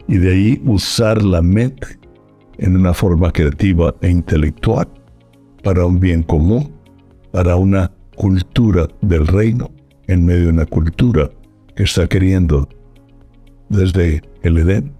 y 0.06 0.16
de 0.16 0.32
ahí 0.32 0.62
usar 0.64 1.22
la 1.22 1.42
mente 1.42 1.98
en 2.56 2.76
una 2.76 2.94
forma 2.94 3.30
creativa 3.30 3.94
e 4.00 4.08
intelectual 4.08 4.88
para 5.62 5.84
un 5.84 6.00
bien 6.00 6.22
común, 6.22 6.72
para 7.30 7.56
una 7.56 7.92
cultura 8.16 8.88
del 9.02 9.26
reino 9.26 9.70
en 10.08 10.26
medio 10.26 10.44
de 10.44 10.48
una 10.48 10.66
cultura 10.66 11.30
que 11.76 11.84
está 11.84 12.08
queriendo 12.08 12.68
desde 13.68 14.22
el 14.42 14.58
Edén 14.58 14.92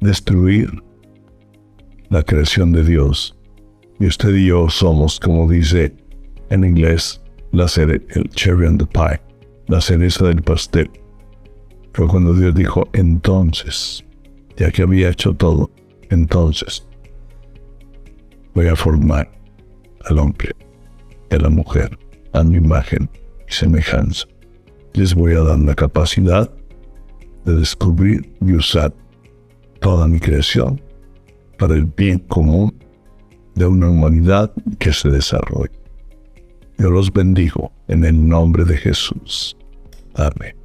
destruir 0.00 0.70
la 2.08 2.22
creación 2.22 2.72
de 2.72 2.84
Dios 2.84 3.36
y 4.00 4.06
usted 4.06 4.34
y 4.34 4.46
yo 4.46 4.68
somos, 4.70 5.20
como 5.20 5.48
dice 5.50 5.94
en 6.50 6.64
inglés, 6.64 7.20
la 7.52 7.68
cere 7.68 8.00
el 8.10 8.28
cherry 8.30 8.66
on 8.66 8.78
the 8.78 8.86
pie, 8.86 9.20
la 9.66 9.80
cereza 9.80 10.26
del 10.26 10.42
pastel. 10.42 10.90
Fue 11.92 12.06
cuando 12.06 12.32
Dios 12.32 12.54
dijo, 12.54 12.88
entonces, 12.92 14.04
ya 14.56 14.70
que 14.70 14.82
había 14.82 15.10
hecho 15.10 15.34
todo, 15.34 15.70
entonces 16.10 16.86
voy 18.54 18.68
a 18.68 18.76
formar 18.76 19.30
al 20.06 20.18
hombre 20.18 20.54
y 21.30 21.34
a 21.34 21.38
la 21.38 21.48
mujer 21.48 21.98
a 22.32 22.44
mi 22.44 22.56
imagen 22.56 23.10
y 23.48 23.52
semejanza. 23.52 24.26
Les 24.94 25.14
voy 25.14 25.34
a 25.34 25.40
dar 25.40 25.58
la 25.58 25.74
capacidad 25.74 26.50
de 27.44 27.56
descubrir 27.56 28.32
y 28.40 28.52
usar 28.52 28.92
toda 29.80 30.06
mi 30.08 30.18
creación 30.18 30.80
para 31.58 31.74
el 31.74 31.86
bien 31.86 32.18
común 32.18 32.74
de 33.54 33.66
una 33.66 33.90
humanidad 33.90 34.52
que 34.78 34.92
se 34.92 35.08
desarrolle. 35.10 35.72
Yo 36.78 36.90
los 36.90 37.12
bendigo 37.12 37.72
en 37.88 38.04
el 38.04 38.28
nombre 38.28 38.64
de 38.64 38.76
Jesús. 38.76 39.56
Amén. 40.14 40.57